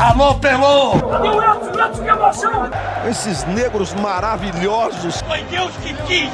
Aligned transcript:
Alô, 0.00 0.34
Pelô! 0.36 0.94
Edson? 0.94 1.78
Edson, 1.78 2.02
que 2.02 2.08
emoção! 2.08 2.70
Esses 3.06 3.44
negros 3.44 3.92
maravilhosos. 3.92 5.20
Foi 5.20 5.42
Deus 5.44 5.70
que 5.76 5.92
quis, 6.04 6.30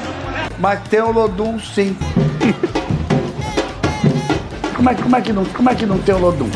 Mas 0.60 0.88
tem 0.88 1.00
o 1.00 1.10
Lodum, 1.10 1.58
sim. 1.58 1.96
como, 4.76 4.88
é, 4.88 4.94
como, 4.94 5.16
é 5.16 5.20
que 5.20 5.32
não, 5.32 5.44
como 5.46 5.68
é 5.68 5.74
que 5.74 5.84
não 5.84 5.98
tem 5.98 6.14
o 6.14 6.18
Lodum? 6.18 6.48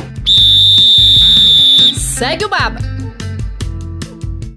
Segue 1.97 2.45
o 2.45 2.49
Baba. 2.49 2.79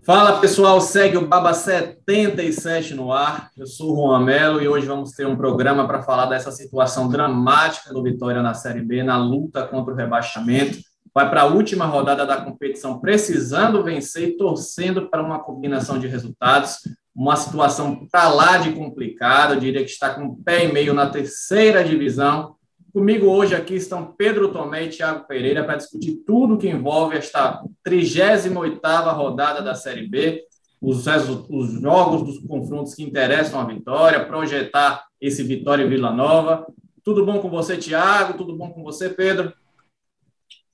Fala 0.06 0.40
pessoal, 0.40 0.80
segue 0.80 1.18
o 1.18 1.28
Baba 1.28 1.56
77 1.56 2.94
no 2.94 3.12
ar. 3.12 3.50
Eu 3.58 3.66
sou 3.66 3.94
o 3.94 3.96
Juan 3.96 4.26
Melo 4.26 4.62
e 4.62 4.68
hoje 4.68 4.86
vamos 4.86 5.14
ter 5.14 5.26
um 5.26 5.36
programa 5.36 5.88
para 5.88 6.04
falar 6.04 6.28
dessa 6.28 6.52
situação 6.52 7.10
dramática 7.10 7.92
do 7.92 8.04
Vitória 8.04 8.44
na 8.44 8.54
Série 8.54 8.82
B, 8.82 9.02
na 9.02 9.18
luta 9.18 9.66
contra 9.66 9.92
o 9.92 9.98
rebaixamento. 9.98 10.93
Vai 11.14 11.30
para 11.30 11.42
a 11.42 11.46
última 11.46 11.86
rodada 11.86 12.26
da 12.26 12.42
competição 12.42 13.00
precisando 13.00 13.84
vencer 13.84 14.30
e 14.30 14.38
torcendo 14.38 15.10
para 15.10 15.22
uma 15.22 15.40
combinação 15.40 16.00
de 16.00 16.08
resultados. 16.08 16.80
Uma 17.16 17.36
situação 17.36 18.08
para 18.12 18.30
lá 18.30 18.58
de 18.58 18.72
complicada, 18.72 19.54
eu 19.54 19.60
diria 19.60 19.84
que 19.84 19.92
está 19.92 20.14
com 20.14 20.36
pé 20.36 20.66
e 20.66 20.74
meio 20.74 20.94
na 20.94 21.10
terceira 21.10 21.84
divisão 21.84 22.56
Comigo 22.94 23.26
hoje 23.26 23.56
aqui 23.56 23.74
estão 23.74 24.14
Pedro 24.16 24.54
Tomé 24.54 24.84
e 24.84 24.90
Thiago 24.90 25.26
Pereira 25.28 25.64
para 25.64 25.78
discutir 25.78 26.22
tudo 26.28 26.60
que 26.60 26.70
envolve 26.70 27.18
esta 27.18 27.64
38ª 27.84 29.12
rodada 29.16 29.64
da 29.64 29.74
Série 29.74 30.08
B, 30.08 30.44
os, 30.80 31.08
os 31.50 31.82
jogos 31.82 32.22
dos 32.22 32.38
confrontos 32.46 32.94
que 32.94 33.02
interessam 33.02 33.60
a 33.60 33.66
Vitória, 33.66 34.24
projetar 34.28 35.06
esse 35.20 35.42
Vitória 35.42 35.84
e 35.84 35.90
Vila 35.90 36.12
Nova. 36.12 36.68
Tudo 37.04 37.26
bom 37.26 37.40
com 37.40 37.50
você, 37.50 37.78
Thiago? 37.78 38.38
Tudo 38.38 38.56
bom 38.56 38.70
com 38.70 38.84
você, 38.84 39.10
Pedro? 39.10 39.52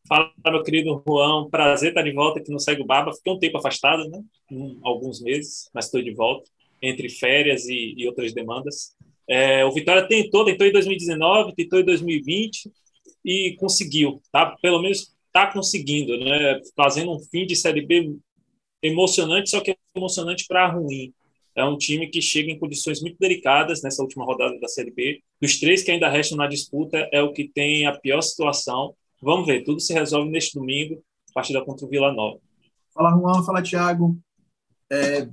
Fala, 0.09 0.33
meu 0.47 0.63
querido 0.63 1.03
Juan. 1.07 1.47
Prazer 1.51 1.89
estar 1.89 2.01
de 2.01 2.11
volta 2.11 2.39
aqui 2.39 2.51
no 2.51 2.59
Segue 2.59 2.81
o 2.81 2.85
Baba. 2.85 3.13
Fiquei 3.13 3.31
um 3.31 3.37
tempo 3.37 3.59
afastado, 3.59 4.09
né? 4.09 4.19
Um, 4.51 4.79
alguns 4.81 5.21
meses, 5.21 5.69
mas 5.71 5.85
estou 5.85 6.01
de 6.01 6.11
volta, 6.11 6.49
entre 6.81 7.07
férias 7.09 7.65
e, 7.67 7.93
e 7.95 8.07
outras 8.07 8.33
demandas. 8.33 8.95
É, 9.29 9.63
o 9.63 9.71
Vitória 9.71 10.07
tentou, 10.07 10.43
tentou 10.43 10.65
em 10.65 10.71
2019, 10.71 11.53
tentou 11.53 11.79
em 11.79 11.85
2020 11.85 12.71
e 13.23 13.55
conseguiu, 13.59 14.19
tá? 14.31 14.57
Pelo 14.59 14.81
menos 14.81 15.15
está 15.27 15.45
conseguindo, 15.45 16.17
né? 16.17 16.59
Fazendo 16.75 17.13
um 17.13 17.19
fim 17.19 17.45
de 17.45 17.55
Série 17.55 17.85
B 17.85 18.15
emocionante, 18.81 19.51
só 19.51 19.61
que 19.61 19.77
emocionante 19.95 20.45
para 20.47 20.71
ruim. 20.71 21.13
É 21.55 21.63
um 21.63 21.77
time 21.77 22.07
que 22.07 22.19
chega 22.19 22.49
em 22.49 22.57
condições 22.57 22.99
muito 22.99 23.17
delicadas 23.19 23.83
nessa 23.83 24.01
última 24.01 24.25
rodada 24.25 24.59
da 24.59 24.67
Série 24.67 24.89
B. 24.89 25.21
Dos 25.39 25.59
três 25.59 25.83
que 25.83 25.91
ainda 25.91 26.09
restam 26.09 26.35
na 26.35 26.47
disputa, 26.47 27.07
é 27.11 27.21
o 27.21 27.31
que 27.31 27.47
tem 27.47 27.85
a 27.85 27.91
pior 27.91 28.21
situação. 28.21 28.95
Vamos 29.21 29.45
ver, 29.45 29.63
tudo 29.63 29.79
se 29.79 29.93
resolve 29.93 30.29
neste 30.29 30.57
domingo, 30.57 31.03
partida 31.33 31.63
contra 31.63 31.85
o 31.85 31.89
Vila 31.89 32.13
Nova. 32.13 32.39
Fala, 32.93 33.11
Juan. 33.11 33.43
Fala, 33.43 33.61
Thiago. 33.61 34.17
É, 34.91 35.29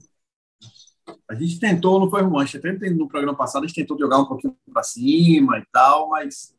a 1.29 1.35
gente 1.35 1.59
tentou, 1.59 2.01
não 2.01 2.11
foi 2.11 2.23
ruim, 2.23 2.43
a 2.43 2.47
gente 2.47 2.91
no 2.91 3.09
programa 3.09 3.37
passado, 3.37 3.65
a 3.65 3.67
gente 3.67 3.77
tentou 3.77 3.99
jogar 3.99 4.19
um 4.19 4.27
pouquinho 4.27 4.57
para 4.73 4.83
cima 4.83 5.59
e 5.59 5.65
tal, 5.73 6.09
mas 6.11 6.55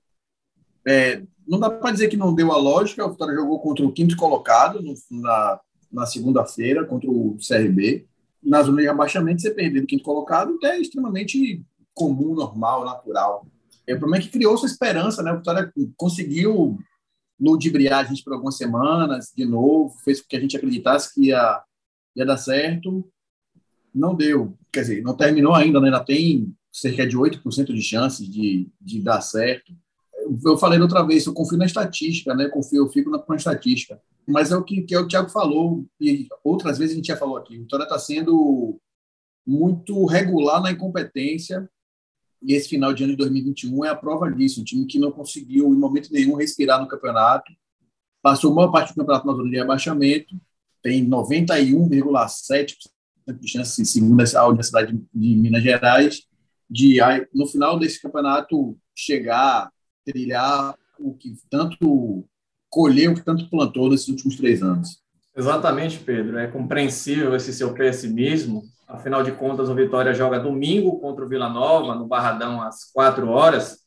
é, 0.88 1.22
não 1.48 1.60
dá 1.60 1.70
para 1.70 1.92
dizer 1.92 2.08
que 2.08 2.18
não 2.18 2.34
deu 2.34 2.52
a 2.52 2.58
lógica. 2.58 3.06
O 3.06 3.12
Vitória 3.12 3.36
jogou 3.36 3.60
contra 3.60 3.86
o 3.86 3.92
quinto 3.92 4.16
colocado 4.16 4.82
no, 4.82 4.94
na, 5.12 5.60
na 5.92 6.06
segunda-feira, 6.06 6.86
contra 6.86 7.10
o 7.10 7.38
CRB. 7.46 8.08
Na 8.42 8.64
zona 8.64 8.82
de 8.82 8.88
abaixamento, 8.88 9.42
você 9.42 9.52
perder 9.52 9.82
do 9.82 9.88
quinto 9.88 10.04
colocado 10.04 10.58
é 10.64 10.80
extremamente 10.80 11.62
comum, 11.94 12.34
normal, 12.34 12.86
natural. 12.86 13.46
É, 13.86 13.96
o 13.96 14.00
problema 14.00 14.22
é 14.22 14.26
que 14.26 14.32
criou 14.32 14.58
sua 14.58 14.68
esperança, 14.68 15.22
né? 15.22 15.32
O 15.34 15.38
Vitória 15.38 15.72
conseguiu 15.96 16.78
ludibriar 17.40 18.00
a 18.00 18.08
gente 18.08 18.24
por 18.24 18.34
algumas 18.34 18.58
semanas, 18.58 19.32
de 19.36 19.46
novo, 19.46 19.96
fez 20.04 20.22
com 20.22 20.28
que 20.28 20.36
a 20.36 20.40
gente 20.40 20.58
acreditasse 20.58 21.14
que 21.14 21.28
ia, 21.28 21.64
ia 22.16 22.26
dar 22.26 22.38
certo 22.38 23.08
não 23.98 24.16
deu, 24.16 24.58
quer 24.72 24.82
dizer, 24.82 25.02
não 25.02 25.16
terminou 25.16 25.54
ainda, 25.54 25.80
né? 25.80 25.88
ainda 25.88 26.04
tem 26.04 26.54
cerca 26.72 27.06
de 27.08 27.18
8% 27.18 27.74
de 27.74 27.82
chances 27.82 28.30
de, 28.30 28.70
de 28.80 29.02
dar 29.02 29.22
certo. 29.22 29.74
Eu 30.44 30.58
falei 30.58 30.80
outra 30.80 31.04
vez, 31.04 31.26
eu 31.26 31.34
confio 31.34 31.58
na 31.58 31.66
estatística, 31.66 32.36
né? 32.36 32.48
Confio, 32.50 32.84
eu 32.84 32.90
fico 32.90 33.10
na, 33.10 33.24
na 33.28 33.36
estatística. 33.36 34.00
Mas 34.28 34.52
é 34.52 34.58
o 34.58 34.64
que, 34.64 34.82
que 34.82 34.94
é 34.94 35.00
o 35.00 35.08
Thiago 35.08 35.30
falou, 35.30 35.86
e 36.00 36.28
outras 36.44 36.78
vezes 36.78 36.94
a 36.94 36.98
gente 36.98 37.08
já 37.08 37.18
falou 37.18 37.38
aqui. 37.38 37.58
O 37.58 37.62
Vitória 37.62 37.84
está 37.84 37.98
sendo 37.98 38.80
muito 39.46 40.06
regular 40.06 40.62
na 40.62 40.72
incompetência, 40.72 41.70
e 42.42 42.54
esse 42.54 42.70
final 42.70 42.94
de 42.94 43.04
ano 43.04 43.14
de 43.14 43.18
2021 43.18 43.86
é 43.86 43.90
a 43.90 43.96
prova 43.96 44.32
disso. 44.32 44.62
Um 44.62 44.64
time 44.64 44.86
que 44.86 45.00
não 45.00 45.12
conseguiu, 45.12 45.68
em 45.68 45.78
momento 45.78 46.12
nenhum, 46.12 46.36
respirar 46.36 46.80
no 46.80 46.88
campeonato, 46.88 47.52
passou 48.22 48.52
uma 48.52 48.72
parte 48.72 48.94
do 48.94 48.98
campeonato 48.98 49.28
na 49.28 49.34
zona 49.34 49.50
de 49.50 49.56
rebaixamento, 49.58 50.36
tem 50.82 51.08
91,7% 51.08 52.76
de 53.40 53.48
chance, 53.48 53.86
segundo 53.86 54.22
a 54.22 54.48
Universidade 54.48 54.94
de 55.14 55.36
Minas 55.36 55.64
Gerais, 55.64 56.24
de 56.70 56.98
no 57.34 57.48
final 57.48 57.80
desse 57.80 58.02
campeonato 58.02 58.78
chegar, 58.96 59.72
trilhar 60.06 60.78
o 61.00 61.14
que 61.14 61.36
tanto 61.50 62.26
colheu, 62.70 63.12
o 63.12 63.16
que 63.16 63.24
tanto 63.24 63.50
plantou 63.50 63.90
nesses 63.90 64.08
últimos 64.08 64.36
três 64.36 64.62
anos. 64.62 65.02
Exatamente, 65.36 66.00
Pedro. 66.00 66.38
É 66.38 66.48
compreensível 66.48 67.36
esse 67.36 67.54
seu 67.54 67.74
pessimismo. 67.74 68.64
Afinal 68.98 69.22
de 69.22 69.32
contas, 69.32 69.70
o 69.70 69.76
Vitória 69.76 70.14
joga 70.14 70.40
domingo 70.40 71.00
contra 71.00 71.24
o 71.24 71.30
Vila 71.30 71.48
Nova, 71.48 71.94
no 71.94 72.08
Barradão, 72.08 72.62
às 72.62 72.92
quatro 72.92 73.30
horas. 73.30 73.78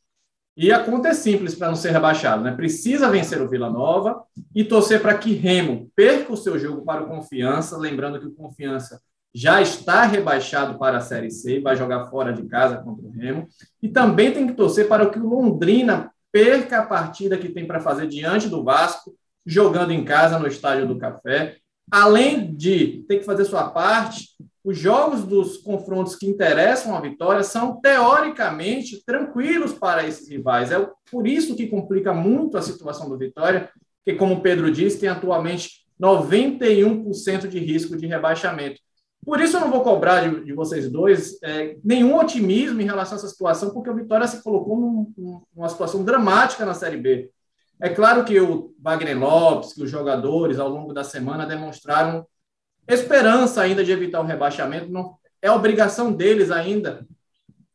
E 0.57 0.73
a 0.73 0.79
conta 0.85 1.09
é 1.09 1.15
simples 1.15 1.55
para 1.55 1.69
não 1.69 1.75
ser 1.75 1.91
rebaixado, 1.91 2.43
né? 2.45 2.53
Precisa 2.53 3.11
vencer 3.11 3.43
o 3.43 3.49
Vila 3.49 3.69
Nova 3.69 4.23
e 4.55 4.65
torcer 4.65 5.03
para 5.03 5.19
que 5.19 5.33
Remo 5.33 5.91
perca 5.97 6.33
o 6.33 6.37
seu 6.37 6.59
jogo 6.59 6.85
para 6.85 7.03
o 7.03 7.09
Confiança, 7.09 7.77
lembrando 7.77 8.21
que 8.21 8.27
o 8.27 8.35
Confiança 8.35 9.01
já 9.35 9.61
está 9.61 10.05
rebaixado 10.05 10.79
para 10.79 10.99
a 10.99 11.01
Série 11.01 11.31
C, 11.31 11.61
vai 11.61 11.77
jogar 11.77 12.09
fora 12.09 12.33
de 12.33 12.45
casa 12.45 12.77
contra 12.79 13.07
o 13.07 13.11
Remo. 13.11 13.49
E 13.83 13.89
também 13.89 14.33
tem 14.33 14.47
que 14.47 14.55
torcer 14.55 14.87
para 14.87 15.09
que 15.09 15.19
o 15.19 15.29
Londrina 15.29 16.13
perca 16.31 16.79
a 16.79 16.87
partida 16.87 17.37
que 17.37 17.49
tem 17.49 17.67
para 17.67 17.81
fazer 17.81 18.07
diante 18.07 18.49
do 18.49 18.63
Vasco, 18.63 19.15
jogando 19.45 19.93
em 19.93 20.05
casa 20.05 20.39
no 20.39 20.47
Estádio 20.47 20.87
do 20.87 20.99
Café. 20.99 21.57
Além 21.91 22.55
de 22.55 23.05
ter 23.09 23.19
que 23.19 23.25
fazer 23.25 23.45
sua 23.45 23.69
parte, 23.71 24.29
os 24.63 24.79
jogos 24.79 25.25
dos 25.25 25.57
confrontos 25.57 26.17
que 26.17 26.27
interessam 26.27 26.95
a 26.95 27.01
vitória 27.01 27.43
são 27.43 27.81
teoricamente 27.81 29.03
tranquilos 29.05 29.73
para 29.73 30.07
esses 30.07 30.29
rivais. 30.29 30.71
É 30.71 30.87
por 31.11 31.27
isso 31.27 31.57
que 31.57 31.67
complica 31.67 32.13
muito 32.13 32.59
a 32.59 32.63
situação 32.63 33.09
do 33.09 33.17
Vitória, 33.17 33.71
que, 34.05 34.15
como 34.15 34.35
o 34.35 34.41
Pedro 34.43 34.71
disse, 34.71 35.01
tem 35.01 35.09
atualmente 35.09 35.87
91% 36.01 37.49
de 37.49 37.59
risco 37.59 37.97
de 37.97 38.07
rebaixamento. 38.07 38.81
Por 39.25 39.41
isso 39.41 39.57
eu 39.57 39.61
não 39.61 39.71
vou 39.71 39.83
cobrar 39.83 40.29
de, 40.29 40.45
de 40.45 40.53
vocês 40.53 40.91
dois 40.91 41.39
é, 41.43 41.77
nenhum 41.85 42.17
otimismo 42.17 42.81
em 42.81 42.87
relação 42.87 43.15
a 43.15 43.19
essa 43.19 43.29
situação, 43.29 43.71
porque 43.71 43.91
o 43.91 43.95
Vitória 43.95 44.27
se 44.27 44.43
colocou 44.43 44.79
num, 44.79 45.45
numa 45.55 45.69
situação 45.69 46.05
dramática 46.05 46.65
na 46.65 46.75
Série 46.75 46.97
B. 46.97 47.31
É 47.81 47.89
claro 47.89 48.25
que 48.25 48.39
o 48.39 48.75
Wagner 48.79 49.19
Lopes, 49.19 49.73
que 49.73 49.83
os 49.83 49.91
jogadores 49.91 50.59
ao 50.59 50.69
longo 50.69 50.93
da 50.93 51.03
semana 51.03 51.47
demonstraram 51.47 52.27
esperança 52.95 53.61
ainda 53.63 53.85
de 53.85 53.93
evitar 53.93 54.21
o 54.21 54.27
rebaixamento. 54.27 54.91
Não, 54.91 55.17
é 55.43 55.51
obrigação 55.51 56.13
deles 56.13 56.51
ainda 56.51 57.07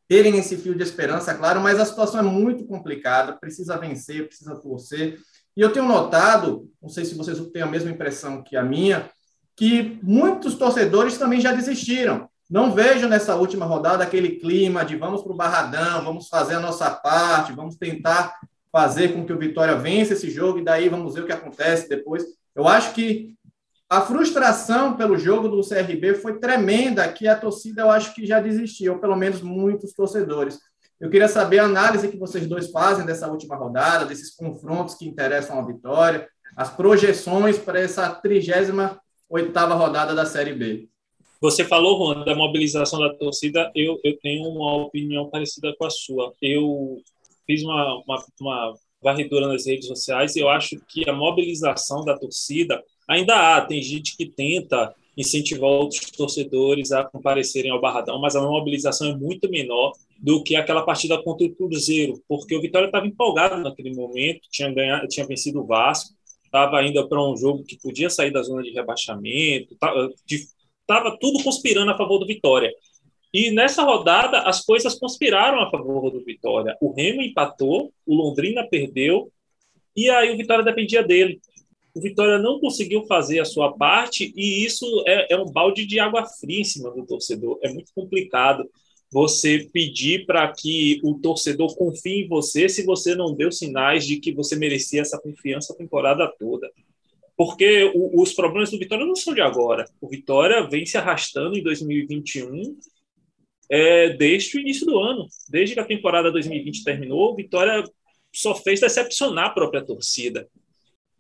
terem 0.08 0.38
esse 0.38 0.58
fio 0.58 0.76
de 0.76 0.84
esperança, 0.84 1.34
claro, 1.34 1.60
mas 1.60 1.80
a 1.80 1.86
situação 1.86 2.20
é 2.20 2.24
muito 2.24 2.64
complicada, 2.66 3.34
precisa 3.34 3.78
vencer, 3.78 4.28
precisa 4.28 4.56
torcer. 4.56 5.20
E 5.58 5.62
eu 5.62 5.74
tenho 5.74 5.88
notado, 5.88 6.70
não 6.82 6.90
sei 6.90 7.06
se 7.06 7.16
vocês 7.16 7.40
têm 7.48 7.64
a 7.64 7.68
mesma 7.68 7.90
impressão 7.90 8.44
que 8.44 8.56
a 8.56 8.64
minha, 8.64 9.10
que 9.56 9.98
muitos 10.04 10.56
torcedores 10.56 11.18
também 11.18 11.40
já 11.40 11.52
desistiram. 11.54 12.30
Não 12.50 12.72
vejo 12.72 13.08
nessa 13.08 13.36
última 13.36 13.66
rodada 13.66 14.04
aquele 14.04 14.36
clima 14.36 14.86
de 14.86 14.96
vamos 14.96 15.24
para 15.24 15.32
o 15.32 15.36
Barradão, 15.36 16.04
vamos 16.04 16.28
fazer 16.28 16.56
a 16.56 16.60
nossa 16.60 16.92
parte, 16.92 17.54
vamos 17.54 17.76
tentar 17.76 18.36
fazer 18.72 19.14
com 19.14 19.26
que 19.26 19.34
o 19.34 19.40
Vitória 19.40 19.76
vença 19.76 20.14
esse 20.14 20.30
jogo 20.30 20.60
e 20.60 20.64
daí 20.64 20.90
vamos 20.90 21.16
ver 21.16 21.22
o 21.22 21.26
que 21.26 21.32
acontece 21.32 21.90
depois. 21.90 22.24
Eu 22.54 22.68
acho 22.68 22.94
que 22.94 23.34
a 23.90 24.02
frustração 24.02 24.96
pelo 24.96 25.18
jogo 25.18 25.48
do 25.48 25.68
CRB 25.68 26.16
foi 26.16 26.40
tremenda, 26.40 27.12
que 27.12 27.28
a 27.28 27.36
torcida 27.36 27.84
eu 27.84 27.92
acho 27.92 28.16
que 28.16 28.26
já 28.26 28.40
desistiu, 28.40 29.00
pelo 29.00 29.16
menos 29.16 29.42
muitos 29.42 29.94
torcedores. 29.94 30.60
Eu 31.00 31.10
queria 31.10 31.28
saber 31.28 31.60
a 31.60 31.66
análise 31.66 32.08
que 32.08 32.18
vocês 32.18 32.48
dois 32.48 32.72
fazem 32.72 33.06
dessa 33.06 33.30
última 33.30 33.56
rodada, 33.56 34.06
desses 34.06 34.34
confrontos 34.36 34.96
que 34.96 35.08
interessam 35.08 35.60
a 35.60 35.66
vitória, 35.66 36.28
as 36.56 36.70
projeções 36.70 37.58
para 37.58 37.80
essa 37.80 38.10
trigésima 38.10 39.00
oitava 39.30 39.76
rodada 39.76 40.16
da 40.16 40.26
Série 40.26 40.54
B. 40.54 40.88
Você 41.42 41.66
falou, 41.66 41.98
Juan, 41.98 42.24
da 42.24 42.34
mobilização 42.34 43.00
da 43.00 43.14
torcida. 43.14 43.72
Eu, 43.76 44.00
eu 44.04 44.18
tenho 44.20 44.48
uma 44.48 44.78
opinião 44.78 45.30
parecida 45.30 45.76
com 45.78 45.86
a 45.86 45.90
sua. 45.90 46.34
Eu 46.42 46.98
fiz 47.46 47.62
uma, 47.62 48.02
uma, 48.08 48.26
uma 48.40 48.74
varredura 49.02 49.48
nas 49.48 49.68
redes 49.68 49.88
sociais 49.88 50.36
e 50.36 50.40
eu 50.40 50.50
acho 50.50 50.80
que 50.88 51.08
a 51.08 51.14
mobilização 51.14 52.04
da 52.04 52.18
torcida 52.18 52.82
ainda 53.08 53.36
há. 53.36 53.62
Tem 53.62 53.82
gente 53.82 54.16
que 54.16 54.26
tenta 54.26 54.94
incentivar 55.18 55.70
outros 55.70 56.12
torcedores 56.12 56.92
a 56.92 57.04
comparecerem 57.04 57.72
ao 57.72 57.80
Barradão, 57.80 58.20
mas 58.20 58.36
a 58.36 58.42
mobilização 58.42 59.12
é 59.12 59.16
muito 59.16 59.50
menor 59.50 59.94
do 60.18 60.44
que 60.44 60.56
aquela 60.56 60.84
partida 60.84 61.22
contra 61.22 61.48
o 61.48 61.56
Cruzeiro, 61.56 62.22
porque 62.28 62.56
o 62.56 62.62
Vitória 62.62 62.88
estava 62.88 63.08
empolgado 63.08 63.58
naquele 63.58 63.94
momento, 63.94 64.42
tinha, 64.52 64.72
ganhado, 64.74 65.08
tinha 65.08 65.26
vencido 65.26 65.62
o 65.62 65.66
Vasco, 65.66 66.14
estava 66.44 66.80
ainda 66.80 67.08
para 67.08 67.22
um 67.22 67.36
jogo 67.36 67.64
que 67.64 67.80
podia 67.80 68.10
sair 68.10 68.32
da 68.32 68.42
zona 68.42 68.62
de 68.62 68.72
rebaixamento, 68.72 69.74
estava 69.74 71.18
tudo 71.20 71.44
conspirando 71.44 71.92
a 71.92 71.98
favor 71.98 72.20
do 72.20 72.28
Vitória. 72.28 72.74
E 73.34 73.52
nessa 73.52 73.84
rodada, 73.84 74.40
as 74.44 74.64
coisas 74.64 74.98
conspiraram 74.98 75.62
a 75.62 75.70
favor 75.70 76.10
do 76.10 76.24
Vitória. 76.24 76.78
O 76.82 76.94
Remo 76.94 77.22
empatou, 77.22 77.92
o 78.06 78.16
Londrina 78.16 78.66
perdeu, 78.66 79.30
e 79.96 80.10
aí 80.10 80.34
o 80.34 80.38
Vitória 80.38 80.64
dependia 80.64 81.04
dele. 81.04 81.42
O 81.96 82.02
Vitória 82.02 82.38
não 82.38 82.60
conseguiu 82.60 83.06
fazer 83.06 83.40
a 83.40 83.46
sua 83.46 83.72
parte, 83.72 84.34
e 84.36 84.66
isso 84.66 84.86
é, 85.08 85.34
é 85.34 85.38
um 85.38 85.46
balde 85.46 85.86
de 85.86 85.98
água 85.98 86.26
fria 86.26 86.60
em 86.60 86.66
cima 86.66 86.92
do 86.92 87.06
torcedor. 87.06 87.58
É 87.64 87.72
muito 87.72 87.90
complicado 87.96 88.70
você 89.10 89.70
pedir 89.72 90.26
para 90.26 90.52
que 90.52 91.00
o 91.06 91.18
torcedor 91.18 91.74
confie 91.78 92.26
em 92.26 92.28
você 92.28 92.68
se 92.68 92.84
você 92.84 93.16
não 93.16 93.34
deu 93.34 93.50
sinais 93.50 94.06
de 94.06 94.18
que 94.18 94.34
você 94.34 94.58
merecia 94.58 95.00
essa 95.00 95.18
confiança 95.18 95.72
a 95.72 95.78
temporada 95.78 96.30
toda. 96.38 96.70
Porque 97.38 97.90
o, 97.96 98.22
os 98.22 98.34
problemas 98.34 98.72
do 98.72 98.78
Vitória 98.78 99.06
não 99.06 99.16
são 99.16 99.34
de 99.34 99.40
agora. 99.40 99.86
O 100.02 100.10
Vitória 100.10 100.68
vem 100.68 100.86
se 100.86 100.98
arrastando 100.98 101.58
em 101.58 101.64
2021 101.64 102.78
é, 103.72 104.10
desde 104.10 104.58
o 104.58 104.60
início 104.60 104.86
do 104.86 105.00
ano. 105.00 105.28
Desde 105.50 105.76
que 105.76 105.80
a 105.80 105.86
temporada 105.86 106.30
2020 106.30 106.84
terminou, 106.84 107.32
o 107.32 107.36
Vitória 107.38 107.86
só 108.34 108.54
fez 108.54 108.82
decepcionar 108.82 109.46
a 109.46 109.52
própria 109.52 109.82
torcida. 109.82 110.46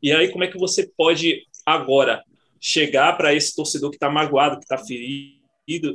E 0.06 0.12
aí, 0.12 0.32
como 0.32 0.44
é 0.44 0.48
que 0.48 0.60
você 0.60 0.88
pode 0.96 1.48
agora 1.66 2.24
chegar 2.62 3.18
para 3.18 3.34
esse 3.34 3.56
torcedor 3.56 3.90
que 3.90 3.96
está 3.96 4.08
magoado, 4.08 4.60
que 4.60 4.64
está 4.64 4.78
ferido, 4.78 5.36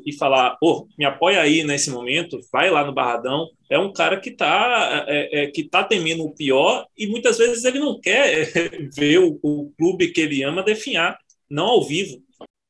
e 0.04 0.12
falar, 0.12 0.56
pô, 0.56 0.88
me 0.98 1.04
apoia 1.04 1.40
aí 1.40 1.62
nesse 1.62 1.92
momento, 1.92 2.40
vai 2.52 2.70
lá 2.70 2.84
no 2.84 2.92
Barradão, 2.92 3.48
é 3.70 3.78
um 3.78 3.92
cara 3.92 4.18
que 4.18 4.30
está 4.30 5.06
é, 5.06 5.44
é, 5.44 5.46
que 5.46 5.62
tá 5.62 5.84
temendo 5.84 6.24
o 6.24 6.34
pior 6.34 6.88
e 6.98 7.06
muitas 7.06 7.38
vezes 7.38 7.64
ele 7.64 7.78
não 7.78 8.00
quer 8.00 8.50
ver 8.92 9.20
o, 9.20 9.38
o 9.44 9.72
clube 9.78 10.08
que 10.08 10.22
ele 10.22 10.42
ama 10.42 10.64
definhar, 10.64 11.16
não 11.48 11.66
ao 11.66 11.84
vivo. 11.86 12.20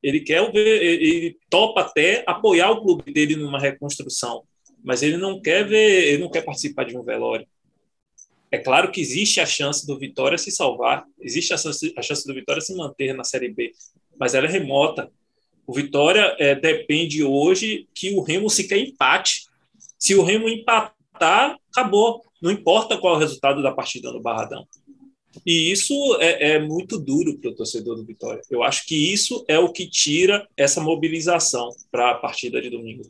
Ele 0.03 0.19
quer 0.19 0.51
ver, 0.51 0.83
ele 0.83 1.37
topa 1.49 1.81
até 1.81 2.23
apoiar 2.27 2.69
o 2.69 2.83
clube 2.83 3.11
dele 3.11 3.35
numa 3.35 3.57
reconstrução, 3.57 4.43
mas 4.83 5.01
ele 5.01 5.17
não 5.17 5.41
quer 5.41 5.67
ver, 5.67 6.09
ele 6.09 6.21
não 6.21 6.29
quer 6.29 6.45
participar 6.45 6.83
de 6.83 6.95
um 6.95 7.01
velório. 7.01 7.47
É 8.51 8.57
claro 8.57 8.91
que 8.91 8.99
existe 8.99 9.39
a 9.39 9.45
chance 9.45 9.87
do 9.87 9.97
Vitória 9.97 10.37
se 10.37 10.51
salvar, 10.51 11.05
existe 11.21 11.53
a 11.53 11.57
chance, 11.57 11.93
a 11.97 12.01
chance 12.01 12.27
do 12.27 12.33
Vitória 12.33 12.61
se 12.61 12.75
manter 12.75 13.13
na 13.13 13.23
Série 13.23 13.49
B, 13.49 13.71
mas 14.19 14.33
ela 14.33 14.45
é 14.45 14.49
remota. 14.49 15.09
O 15.65 15.73
Vitória 15.73 16.35
é, 16.37 16.53
depende 16.53 17.23
hoje 17.23 17.87
que 17.95 18.13
o 18.13 18.21
Remo 18.21 18.49
sequer 18.49 18.77
empate. 18.77 19.45
Se 19.97 20.13
o 20.15 20.23
Remo 20.23 20.49
empatar, 20.49 21.57
acabou. 21.71 22.21
Não 22.41 22.51
importa 22.51 22.97
qual 22.97 23.13
é 23.13 23.17
o 23.17 23.19
resultado 23.19 23.63
da 23.63 23.71
partida 23.71 24.11
no 24.11 24.21
Barradão. 24.21 24.67
E 25.45 25.71
isso 25.71 25.93
é, 26.19 26.55
é 26.55 26.59
muito 26.59 26.99
duro 26.99 27.37
para 27.37 27.51
o 27.51 27.55
torcedor 27.55 27.95
do 27.95 28.05
Vitória. 28.05 28.41
Eu 28.49 28.63
acho 28.63 28.85
que 28.85 29.13
isso 29.13 29.45
é 29.47 29.57
o 29.57 29.71
que 29.71 29.89
tira 29.89 30.45
essa 30.57 30.81
mobilização 30.81 31.69
para 31.89 32.11
a 32.11 32.15
partida 32.15 32.61
de 32.61 32.69
domingo. 32.69 33.03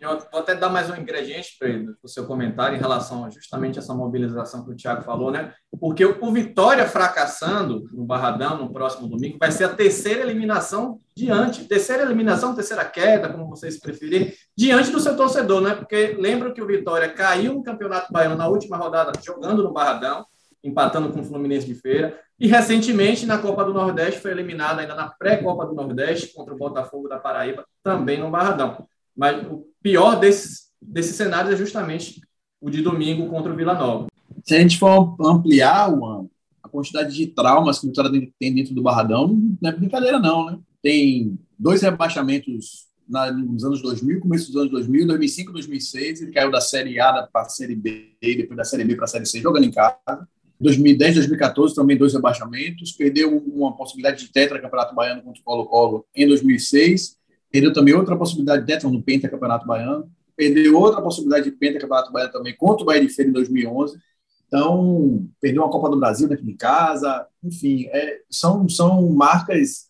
Eu 0.00 0.16
vou 0.30 0.40
até 0.40 0.54
dar 0.54 0.68
mais 0.68 0.88
um 0.88 0.94
ingrediente, 0.94 1.56
para 1.58 1.68
o 2.04 2.08
seu 2.08 2.24
comentário 2.24 2.76
em 2.76 2.80
relação 2.80 3.24
a 3.24 3.30
justamente 3.30 3.80
essa 3.80 3.92
mobilização 3.92 4.64
que 4.64 4.70
o 4.70 4.76
Thiago 4.76 5.02
falou, 5.02 5.32
né? 5.32 5.52
Porque 5.80 6.04
o 6.04 6.32
Vitória 6.32 6.86
fracassando 6.86 7.84
no 7.92 8.04
Barradão 8.04 8.58
no 8.58 8.72
próximo 8.72 9.08
domingo 9.08 9.38
vai 9.40 9.50
ser 9.50 9.64
a 9.64 9.74
terceira 9.74 10.20
eliminação 10.20 11.00
diante, 11.16 11.64
terceira 11.64 12.04
eliminação, 12.04 12.54
terceira 12.54 12.84
queda, 12.84 13.28
como 13.28 13.48
vocês 13.48 13.80
preferirem, 13.80 14.32
diante 14.56 14.92
do 14.92 15.00
seu 15.00 15.16
torcedor, 15.16 15.60
né? 15.60 15.74
Porque 15.74 16.16
lembro 16.16 16.54
que 16.54 16.62
o 16.62 16.66
Vitória 16.66 17.08
caiu 17.08 17.54
no 17.54 17.64
Campeonato 17.64 18.12
Baiano 18.12 18.36
na 18.36 18.46
última 18.46 18.76
rodada 18.76 19.10
jogando 19.20 19.64
no 19.64 19.72
Barradão, 19.72 20.24
empatando 20.62 21.12
com 21.12 21.20
o 21.20 21.24
Fluminense 21.24 21.66
de 21.66 21.74
Feira, 21.74 22.16
e 22.38 22.46
recentemente 22.46 23.26
na 23.26 23.38
Copa 23.38 23.64
do 23.64 23.74
Nordeste 23.74 24.20
foi 24.20 24.30
eliminado 24.30 24.78
ainda 24.78 24.94
na 24.94 25.08
pré-Copa 25.08 25.66
do 25.66 25.74
Nordeste 25.74 26.32
contra 26.32 26.54
o 26.54 26.56
Botafogo 26.56 27.08
da 27.08 27.18
Paraíba, 27.18 27.64
também 27.82 28.20
no 28.20 28.30
Barradão. 28.30 28.86
Mas 29.18 29.44
o 29.50 29.66
pior 29.82 30.20
desses, 30.20 30.68
desses 30.80 31.16
cenários 31.16 31.52
é 31.52 31.56
justamente 31.56 32.20
o 32.60 32.70
de 32.70 32.80
domingo 32.80 33.28
contra 33.28 33.52
o 33.52 33.56
Vila 33.56 33.74
Nova. 33.74 34.06
Se 34.44 34.54
a 34.54 34.60
gente 34.60 34.78
for 34.78 35.16
ampliar 35.20 35.92
uma, 35.92 36.24
a 36.62 36.68
quantidade 36.68 37.12
de 37.12 37.26
traumas 37.26 37.80
que 37.80 37.86
o 37.86 37.88
Vitória 37.88 38.30
tem 38.38 38.54
dentro 38.54 38.72
do 38.72 38.82
Barradão, 38.82 39.36
não 39.60 39.70
é 39.70 39.72
brincadeira 39.72 40.20
não, 40.20 40.46
né? 40.46 40.58
Tem 40.80 41.36
dois 41.58 41.82
rebaixamentos 41.82 42.86
na, 43.08 43.32
nos 43.32 43.64
anos 43.64 43.82
2000, 43.82 44.20
começo 44.20 44.52
dos 44.52 44.56
anos 44.56 44.70
2000, 44.70 45.08
2005, 45.08 45.52
2006, 45.52 46.22
ele 46.22 46.30
caiu 46.30 46.52
da 46.52 46.60
Série 46.60 47.00
A 47.00 47.26
para 47.32 47.42
a 47.46 47.48
Série 47.48 47.74
B, 47.74 48.14
depois 48.22 48.56
da 48.56 48.64
Série 48.64 48.84
B 48.84 48.94
para 48.94 49.06
a 49.06 49.08
Série 49.08 49.26
C, 49.26 49.40
jogando 49.40 49.64
em 49.64 49.72
casa. 49.72 50.28
2010, 50.60 51.16
2014 51.16 51.74
também 51.74 51.96
dois 51.96 52.12
rebaixamentos, 52.12 52.92
perdeu 52.92 53.36
uma 53.36 53.76
possibilidade 53.76 54.24
de 54.24 54.32
tetra 54.32 54.60
campeonato 54.60 54.94
baiano 54.94 55.22
contra 55.22 55.40
o 55.40 55.44
Colo-Colo 55.44 56.06
em 56.14 56.26
2006 56.26 57.17
Perdeu 57.50 57.72
também 57.72 57.94
outra 57.94 58.16
possibilidade 58.16 58.64
de 58.64 58.86
no 58.86 59.02
Penta 59.02 59.28
Campeonato 59.28 59.66
Baiano. 59.66 60.10
Perdeu 60.36 60.78
outra 60.78 61.00
possibilidade 61.00 61.50
de 61.50 61.56
Penta 61.56 61.78
Campeonato 61.78 62.12
Baiano 62.12 62.32
também 62.32 62.56
contra 62.56 62.82
o 62.82 62.86
Bahia 62.86 63.00
de 63.00 63.08
Feira 63.08 63.30
em 63.30 63.32
2011. 63.32 63.98
Então, 64.46 65.28
perdeu 65.40 65.64
a 65.64 65.70
Copa 65.70 65.90
do 65.90 65.98
Brasil 65.98 66.28
daqui 66.28 66.44
de 66.44 66.54
casa. 66.54 67.26
Enfim, 67.42 67.86
é, 67.86 68.20
são, 68.30 68.68
são 68.68 69.10
marcas 69.10 69.88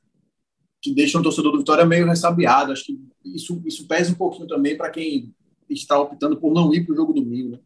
que 0.81 0.95
deixam 0.95 1.21
o 1.21 1.25
torcedor 1.25 1.53
do 1.53 1.59
Vitória 1.59 1.85
meio 1.85 2.07
ressabiado. 2.07 2.73
Acho 2.73 2.85
que 2.85 2.99
isso, 3.25 3.61
isso 3.65 3.87
pesa 3.87 4.13
um 4.13 4.17
pouquinho 4.17 4.47
também 4.47 4.77
para 4.77 4.91
quem 4.91 5.35
está 5.69 5.99
optando 5.99 6.37
por 6.37 6.53
não 6.53 6.73
ir 6.73 6.85
para 6.85 6.93
o 6.93 6.97
jogo 6.97 7.13
domingo. 7.13 7.53
Né? 7.53 7.59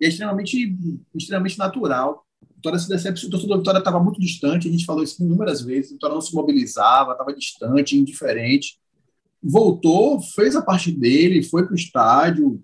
E 0.00 0.06
é 0.06 0.08
extremamente, 0.08 0.76
extremamente 1.14 1.58
natural. 1.58 2.24
Vitória 2.56 2.78
se. 2.78 3.26
O 3.26 3.30
torcedor 3.30 3.56
do 3.56 3.58
Vitória 3.58 3.78
estava 3.78 4.00
muito 4.00 4.20
distante, 4.20 4.68
a 4.68 4.70
gente 4.70 4.84
falou 4.84 5.02
isso 5.02 5.22
inúmeras 5.22 5.62
vezes. 5.62 5.90
O 5.90 5.94
Vitória 5.94 6.14
não 6.14 6.20
se 6.20 6.34
mobilizava, 6.34 7.12
estava 7.12 7.32
distante, 7.32 7.96
indiferente 7.96 8.78
voltou, 9.44 10.20
fez 10.20 10.56
a 10.56 10.62
parte 10.62 10.90
dele, 10.90 11.42
foi 11.42 11.64
para 11.64 11.72
o 11.72 11.76
estádio, 11.76 12.62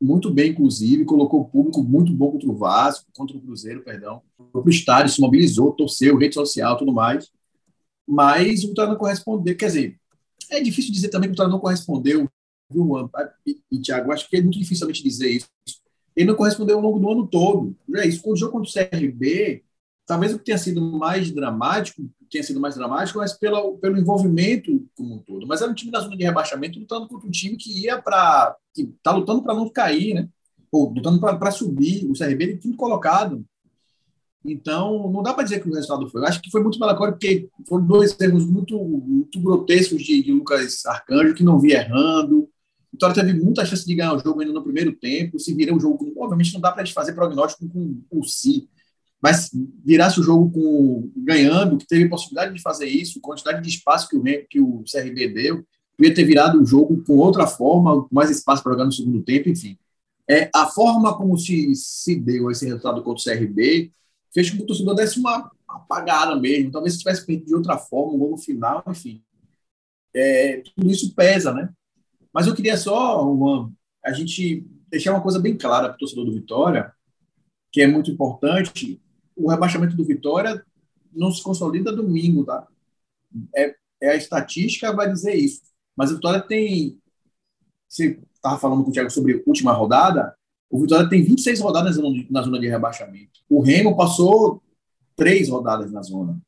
muito 0.00 0.30
bem, 0.30 0.50
inclusive, 0.50 1.04
colocou 1.04 1.40
o 1.40 1.44
público 1.44 1.82
muito 1.82 2.12
bom 2.12 2.32
contra 2.32 2.48
o 2.48 2.56
Vasco, 2.56 3.06
contra 3.14 3.36
o 3.36 3.40
Cruzeiro, 3.40 3.82
perdão. 3.82 4.22
Foi 4.36 4.62
para 4.62 4.68
o 4.68 4.70
estádio, 4.70 5.12
se 5.12 5.20
mobilizou, 5.20 5.72
torceu, 5.72 6.16
rede 6.16 6.34
social, 6.34 6.76
tudo 6.76 6.92
mais. 6.92 7.30
Mas 8.06 8.64
o 8.64 8.68
Vitória 8.68 8.92
não 8.92 8.98
correspondeu. 8.98 9.56
Quer 9.56 9.66
dizer, 9.66 10.00
é 10.50 10.60
difícil 10.60 10.92
dizer 10.92 11.08
também 11.08 11.28
que 11.28 11.32
o 11.32 11.34
Vitória 11.34 11.50
não 11.50 11.58
correspondeu, 11.58 12.28
viu, 12.70 13.10
e, 13.44 13.60
e 13.72 13.80
Thiago? 13.80 14.12
Acho 14.12 14.28
que 14.28 14.36
é 14.36 14.42
muito 14.42 14.58
dificilmente 14.58 15.02
dizer 15.02 15.30
isso. 15.30 15.48
Ele 16.14 16.26
não 16.26 16.36
correspondeu 16.36 16.76
ao 16.76 16.82
longo 16.82 16.98
do 16.98 17.10
ano 17.10 17.26
todo. 17.26 17.76
É 17.96 18.06
isso. 18.06 18.22
Quando 18.22 18.36
o 18.36 18.38
jogo 18.38 18.52
contra 18.52 18.70
o 18.70 18.72
CRB, 18.72 19.64
talvez 20.06 20.32
o 20.32 20.38
que 20.38 20.44
tenha 20.44 20.58
sido 20.58 20.80
mais 20.80 21.30
dramático 21.30 22.08
tenha 22.28 22.44
sido 22.44 22.60
mais 22.60 22.74
dramático, 22.74 23.18
mas 23.18 23.32
pelo, 23.32 23.78
pelo 23.78 23.98
envolvimento 23.98 24.86
como 24.96 25.14
um 25.14 25.18
todo. 25.18 25.46
Mas 25.46 25.62
era 25.62 25.70
um 25.70 25.74
time 25.74 25.90
da 25.90 26.00
zona 26.00 26.16
de 26.16 26.24
rebaixamento 26.24 26.78
lutando 26.78 27.08
contra 27.08 27.26
um 27.26 27.30
time 27.30 27.56
que 27.56 27.84
ia 27.84 28.00
para. 28.00 28.56
que 28.74 28.82
está 28.82 29.12
lutando 29.12 29.42
para 29.42 29.54
não 29.54 29.68
cair, 29.68 30.14
né? 30.14 30.28
Ou 30.70 30.90
lutando 30.90 31.20
para 31.20 31.50
subir. 31.50 32.06
O 32.10 32.12
CRB 32.12 32.44
ele 32.44 32.56
quinto 32.56 32.76
colocado. 32.76 33.44
Então, 34.44 35.10
não 35.10 35.22
dá 35.22 35.34
para 35.34 35.44
dizer 35.44 35.60
que 35.60 35.68
o 35.68 35.74
resultado 35.74 36.08
foi. 36.08 36.20
Eu 36.20 36.26
acho 36.26 36.40
que 36.40 36.50
foi 36.50 36.62
muito 36.62 36.78
melancólico, 36.78 37.18
porque 37.18 37.48
foram 37.68 37.84
dois 37.84 38.18
erros 38.20 38.46
muito, 38.46 38.78
muito 38.78 39.40
grotescos 39.40 40.02
de, 40.02 40.22
de 40.22 40.32
Lucas 40.32 40.86
Arcanjo, 40.86 41.34
que 41.34 41.42
não 41.42 41.58
via 41.58 41.80
errando. 41.80 42.48
Vitória 42.92 43.14
teve 43.14 43.34
muita 43.34 43.66
chance 43.66 43.84
de 43.84 43.94
ganhar 43.94 44.14
o 44.14 44.18
jogo 44.18 44.40
ainda 44.40 44.52
no 44.52 44.62
primeiro 44.62 44.92
tempo. 44.92 45.38
Se 45.38 45.54
virar 45.54 45.74
o 45.74 45.80
jogo, 45.80 46.12
obviamente 46.16 46.54
não 46.54 46.60
dá 46.60 46.72
para 46.72 46.82
a 46.82 46.84
gente 46.84 46.94
fazer 46.94 47.12
prognóstico 47.12 47.68
com 47.68 48.00
o 48.10 48.24
si 48.24 48.68
mas 49.20 49.50
virasse 49.84 50.20
o 50.20 50.22
jogo 50.22 50.50
com, 50.50 51.10
ganhando, 51.16 51.76
que 51.76 51.86
teve 51.86 52.08
possibilidade 52.08 52.54
de 52.54 52.62
fazer 52.62 52.86
isso, 52.86 53.20
quantidade 53.20 53.62
de 53.62 53.68
espaço 53.68 54.08
que 54.08 54.16
o, 54.16 54.22
que 54.48 54.60
o 54.60 54.84
CRB 54.90 55.28
deu, 55.28 55.64
podia 55.96 56.14
ter 56.14 56.24
virado 56.24 56.62
o 56.62 56.66
jogo 56.66 57.02
com 57.04 57.16
outra 57.16 57.46
forma, 57.46 58.02
com 58.02 58.14
mais 58.14 58.30
espaço 58.30 58.62
para 58.62 58.72
jogar 58.72 58.84
no 58.84 58.92
segundo 58.92 59.22
tempo, 59.22 59.48
enfim. 59.48 59.76
É, 60.30 60.48
a 60.54 60.66
forma 60.66 61.16
como 61.16 61.36
se, 61.36 61.74
se 61.74 62.14
deu 62.14 62.50
esse 62.50 62.64
resultado 62.66 63.02
contra 63.02 63.20
o 63.20 63.24
CRB 63.24 63.90
fez 64.32 64.50
com 64.50 64.58
que 64.58 64.62
o 64.62 64.66
torcedor 64.66 64.94
desse 64.94 65.18
uma 65.18 65.50
apagada 65.66 66.36
mesmo. 66.36 66.70
Talvez 66.70 66.94
se 66.94 67.00
tivesse 67.00 67.26
perdido 67.26 67.46
de 67.46 67.54
outra 67.54 67.78
forma, 67.78 68.12
um 68.12 68.18
gol 68.18 68.30
no 68.32 68.38
final, 68.38 68.84
enfim. 68.88 69.22
É, 70.14 70.62
tudo 70.74 70.90
isso 70.90 71.14
pesa, 71.14 71.52
né? 71.52 71.70
Mas 72.32 72.46
eu 72.46 72.54
queria 72.54 72.76
só, 72.76 73.22
Juan, 73.24 73.72
a 74.04 74.12
gente 74.12 74.66
deixar 74.88 75.12
uma 75.12 75.22
coisa 75.22 75.38
bem 75.38 75.56
clara 75.56 75.88
para 75.88 75.96
o 75.96 75.98
torcedor 75.98 76.24
do 76.24 76.32
Vitória, 76.32 76.92
que 77.72 77.80
é 77.80 77.86
muito 77.86 78.10
importante, 78.10 79.00
o 79.38 79.48
rebaixamento 79.48 79.96
do 79.96 80.04
Vitória 80.04 80.64
não 81.12 81.30
se 81.30 81.42
consolida 81.42 81.94
domingo, 81.94 82.44
tá? 82.44 82.66
É, 83.54 83.74
é 84.02 84.10
a 84.10 84.16
estatística 84.16 84.92
vai 84.92 85.10
dizer 85.10 85.34
isso. 85.34 85.62
Mas 85.96 86.10
o 86.10 86.16
Vitória 86.16 86.40
tem. 86.40 86.98
Você 87.88 88.20
estava 88.34 88.58
falando 88.58 88.84
com 88.84 88.90
o 88.90 88.92
Thiago 88.92 89.10
sobre 89.10 89.42
última 89.46 89.72
rodada. 89.72 90.34
O 90.70 90.80
Vitória 90.80 91.08
tem 91.08 91.22
26 91.22 91.60
rodadas 91.60 91.96
na 92.30 92.42
zona 92.42 92.60
de 92.60 92.68
rebaixamento. 92.68 93.40
O 93.48 93.62
Remo 93.62 93.96
passou 93.96 94.62
três 95.16 95.48
rodadas 95.48 95.90
na 95.90 96.02
zona. 96.02 96.38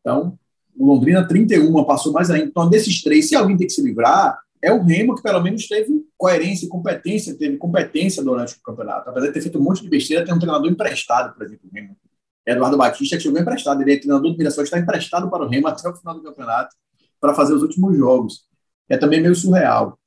Então, 0.00 0.38
o 0.76 0.86
Londrina 0.86 1.26
31 1.26 1.84
passou 1.84 2.12
mais 2.12 2.30
ainda. 2.30 2.46
Então, 2.46 2.68
desses 2.68 3.02
três, 3.02 3.28
se 3.28 3.34
alguém 3.34 3.56
tem 3.56 3.66
que 3.66 3.72
se 3.72 3.82
livrar, 3.82 4.38
é 4.62 4.72
o 4.72 4.82
Remo 4.82 5.14
que 5.14 5.22
pelo 5.22 5.42
menos 5.42 5.66
teve 5.66 6.04
coerência 6.16 6.66
e 6.66 6.68
competência, 6.68 7.36
teve 7.36 7.56
competência 7.56 8.22
durante 8.22 8.54
o 8.54 8.62
campeonato. 8.62 9.10
Apesar 9.10 9.26
de 9.26 9.32
ter 9.32 9.42
feito 9.42 9.58
um 9.58 9.62
monte 9.62 9.82
de 9.82 9.88
besteira, 9.88 10.24
tem 10.24 10.34
um 10.34 10.38
treinador 10.38 10.70
emprestado, 10.70 11.34
por 11.34 11.44
exemplo, 11.44 11.68
o 11.70 11.74
Remo. 11.74 11.96
Eduardo 12.46 12.76
Batista, 12.76 13.16
que 13.16 13.22
chegou 13.22 13.40
emprestado. 13.40 13.82
Ele 13.82 13.94
é 13.94 13.96
treinador 13.96 14.30
do 14.30 14.38
Mirassol, 14.38 14.64
está 14.64 14.78
emprestado 14.78 15.28
para 15.28 15.44
o 15.44 15.48
Remo 15.48 15.66
até 15.66 15.88
o 15.88 15.96
final 15.96 16.14
do 16.14 16.22
campeonato 16.22 16.74
para 17.20 17.34
fazer 17.34 17.54
os 17.54 17.62
últimos 17.62 17.96
jogos. 17.96 18.46
É 18.88 18.96
também 18.96 19.20
meio 19.20 19.34
surreal. 19.34 19.98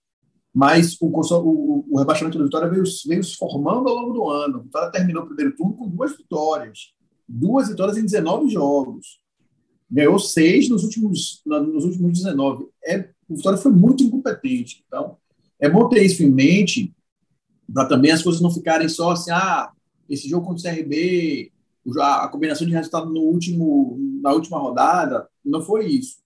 Mas 0.54 0.98
o, 1.00 1.08
o, 1.08 1.86
o 1.92 2.00
rebaixamento 2.00 2.38
do 2.38 2.46
Vitória 2.46 2.70
veio, 2.70 2.84
veio 3.06 3.24
se 3.24 3.36
formando 3.36 3.90
ao 3.90 3.96
longo 3.96 4.14
do 4.14 4.30
ano. 4.30 4.60
O 4.60 4.64
Vitória 4.64 4.92
terminou 4.92 5.24
o 5.24 5.28
primeiro 5.28 5.56
turno 5.56 5.76
com 5.76 5.90
duas 5.90 6.16
vitórias. 6.16 6.94
Duas 7.28 7.68
vitórias 7.68 7.98
em 7.98 8.04
19 8.04 8.50
jogos. 8.50 9.20
Ganhou 9.92 10.18
seis 10.18 10.70
nos 10.70 10.84
últimos, 10.84 11.42
nos 11.46 11.84
últimos 11.84 12.14
19. 12.14 12.68
É, 12.86 13.10
o 13.30 13.36
Vitória 13.36 13.58
foi 13.58 13.72
muito 13.72 14.04
incompetente. 14.04 14.84
Então, 14.88 15.18
é 15.60 15.70
bom 15.70 15.88
ter 15.88 16.04
isso 16.04 16.24
em 16.24 16.32
mente 16.32 16.94
para 17.74 17.86
também 17.86 18.12
as 18.12 18.24
coisas 18.24 18.42
não 18.42 18.52
ficarem 18.52 18.90
só 18.90 19.12
assim, 19.12 19.32
ah, 19.32 19.72
esse 20.10 20.28
jogo 20.28 20.48
contra 20.48 20.72
o 20.72 20.76
CRB, 20.76 21.52
a 22.00 22.28
combinação 22.28 22.66
de 22.66 22.74
resultado 22.74 23.12
no 23.12 23.22
último, 23.22 23.98
na 24.22 24.32
última 24.32 24.58
rodada, 24.58 25.28
não 25.46 25.62
foi 25.62 25.88
isso. 25.88 26.18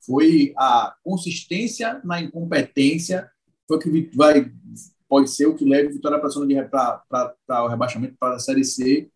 Foi 0.00 0.52
a 0.56 0.94
consistência 1.02 2.00
na 2.04 2.20
incompetência, 2.20 3.30
foi 3.68 3.78
que 3.78 4.16
vai, 4.16 4.50
pode 5.08 5.30
ser 5.30 5.46
o 5.46 5.54
que 5.54 5.64
leve 5.64 5.88
a 5.88 5.92
Vitória 5.92 6.20
para 6.20 7.64
o 7.64 7.68
rebaixamento 7.68 8.14
para 8.18 8.36
a 8.36 8.38
Série 8.38 8.64
C. 8.64 9.10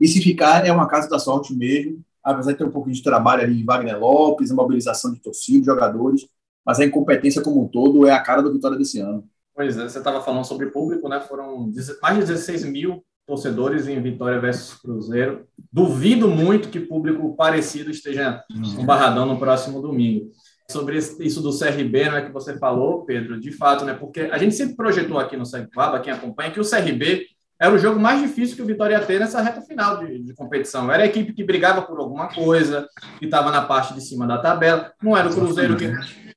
E 0.00 0.06
se 0.06 0.20
ficar, 0.20 0.66
é 0.66 0.72
uma 0.72 0.86
casa 0.86 1.08
da 1.08 1.18
sorte 1.18 1.54
mesmo, 1.54 2.04
apesar 2.22 2.52
de 2.52 2.58
ter 2.58 2.64
um 2.64 2.70
pouquinho 2.70 2.94
de 2.94 3.02
trabalho 3.02 3.42
ali, 3.42 3.64
Wagner 3.64 3.98
Lopes, 3.98 4.50
a 4.50 4.54
mobilização 4.54 5.12
de 5.12 5.20
torcida, 5.20 5.64
jogadores, 5.64 6.28
mas 6.68 6.78
a 6.78 6.84
incompetência 6.84 7.40
como 7.40 7.64
um 7.64 7.66
todo 7.66 8.06
é 8.06 8.12
a 8.12 8.20
cara 8.20 8.42
do 8.42 8.52
Vitória 8.52 8.76
desse 8.76 9.00
ano. 9.00 9.24
Pois 9.54 9.78
é, 9.78 9.88
você 9.88 9.96
estava 9.96 10.20
falando 10.20 10.44
sobre 10.44 10.66
público, 10.66 11.08
né? 11.08 11.18
Foram 11.18 11.72
mais 12.02 12.18
de 12.18 12.26
16 12.26 12.66
mil 12.66 13.02
torcedores 13.26 13.88
em 13.88 13.98
Vitória 14.02 14.38
versus 14.38 14.74
Cruzeiro. 14.74 15.46
Duvido 15.72 16.28
muito 16.28 16.68
que 16.68 16.78
público 16.78 17.34
parecido 17.34 17.90
esteja 17.90 18.44
no 18.50 18.84
Barradão 18.84 19.24
no 19.24 19.38
próximo 19.38 19.80
domingo. 19.80 20.30
Sobre 20.70 20.98
isso 20.98 21.40
do 21.40 21.58
CRB, 21.58 22.10
né, 22.10 22.20
que 22.26 22.32
você 22.32 22.58
falou, 22.58 23.02
Pedro, 23.06 23.40
de 23.40 23.50
fato, 23.50 23.86
né, 23.86 23.94
porque 23.94 24.20
a 24.20 24.36
gente 24.36 24.54
sempre 24.54 24.76
projetou 24.76 25.18
aqui 25.18 25.38
no 25.38 25.44
Baba, 25.74 26.00
quem 26.00 26.12
acompanha, 26.12 26.50
que 26.50 26.60
o 26.60 26.68
CRB 26.68 27.24
era 27.58 27.74
o 27.74 27.78
jogo 27.78 27.98
mais 27.98 28.20
difícil 28.20 28.56
que 28.56 28.62
o 28.62 28.66
Vitória 28.66 28.94
ia 28.94 29.04
ter 29.04 29.18
nessa 29.18 29.40
reta 29.40 29.62
final 29.62 30.04
de, 30.04 30.22
de 30.22 30.34
competição. 30.34 30.92
Era 30.92 31.04
a 31.04 31.06
equipe 31.06 31.32
que 31.32 31.42
brigava 31.42 31.80
por 31.80 31.98
alguma 31.98 32.28
coisa, 32.28 32.86
que 33.18 33.24
estava 33.24 33.50
na 33.50 33.62
parte 33.62 33.94
de 33.94 34.02
cima 34.02 34.26
da 34.26 34.36
tabela, 34.36 34.92
não 35.02 35.16
era 35.16 35.30
o 35.30 35.34
Cruzeiro 35.34 35.74
que, 35.76 35.90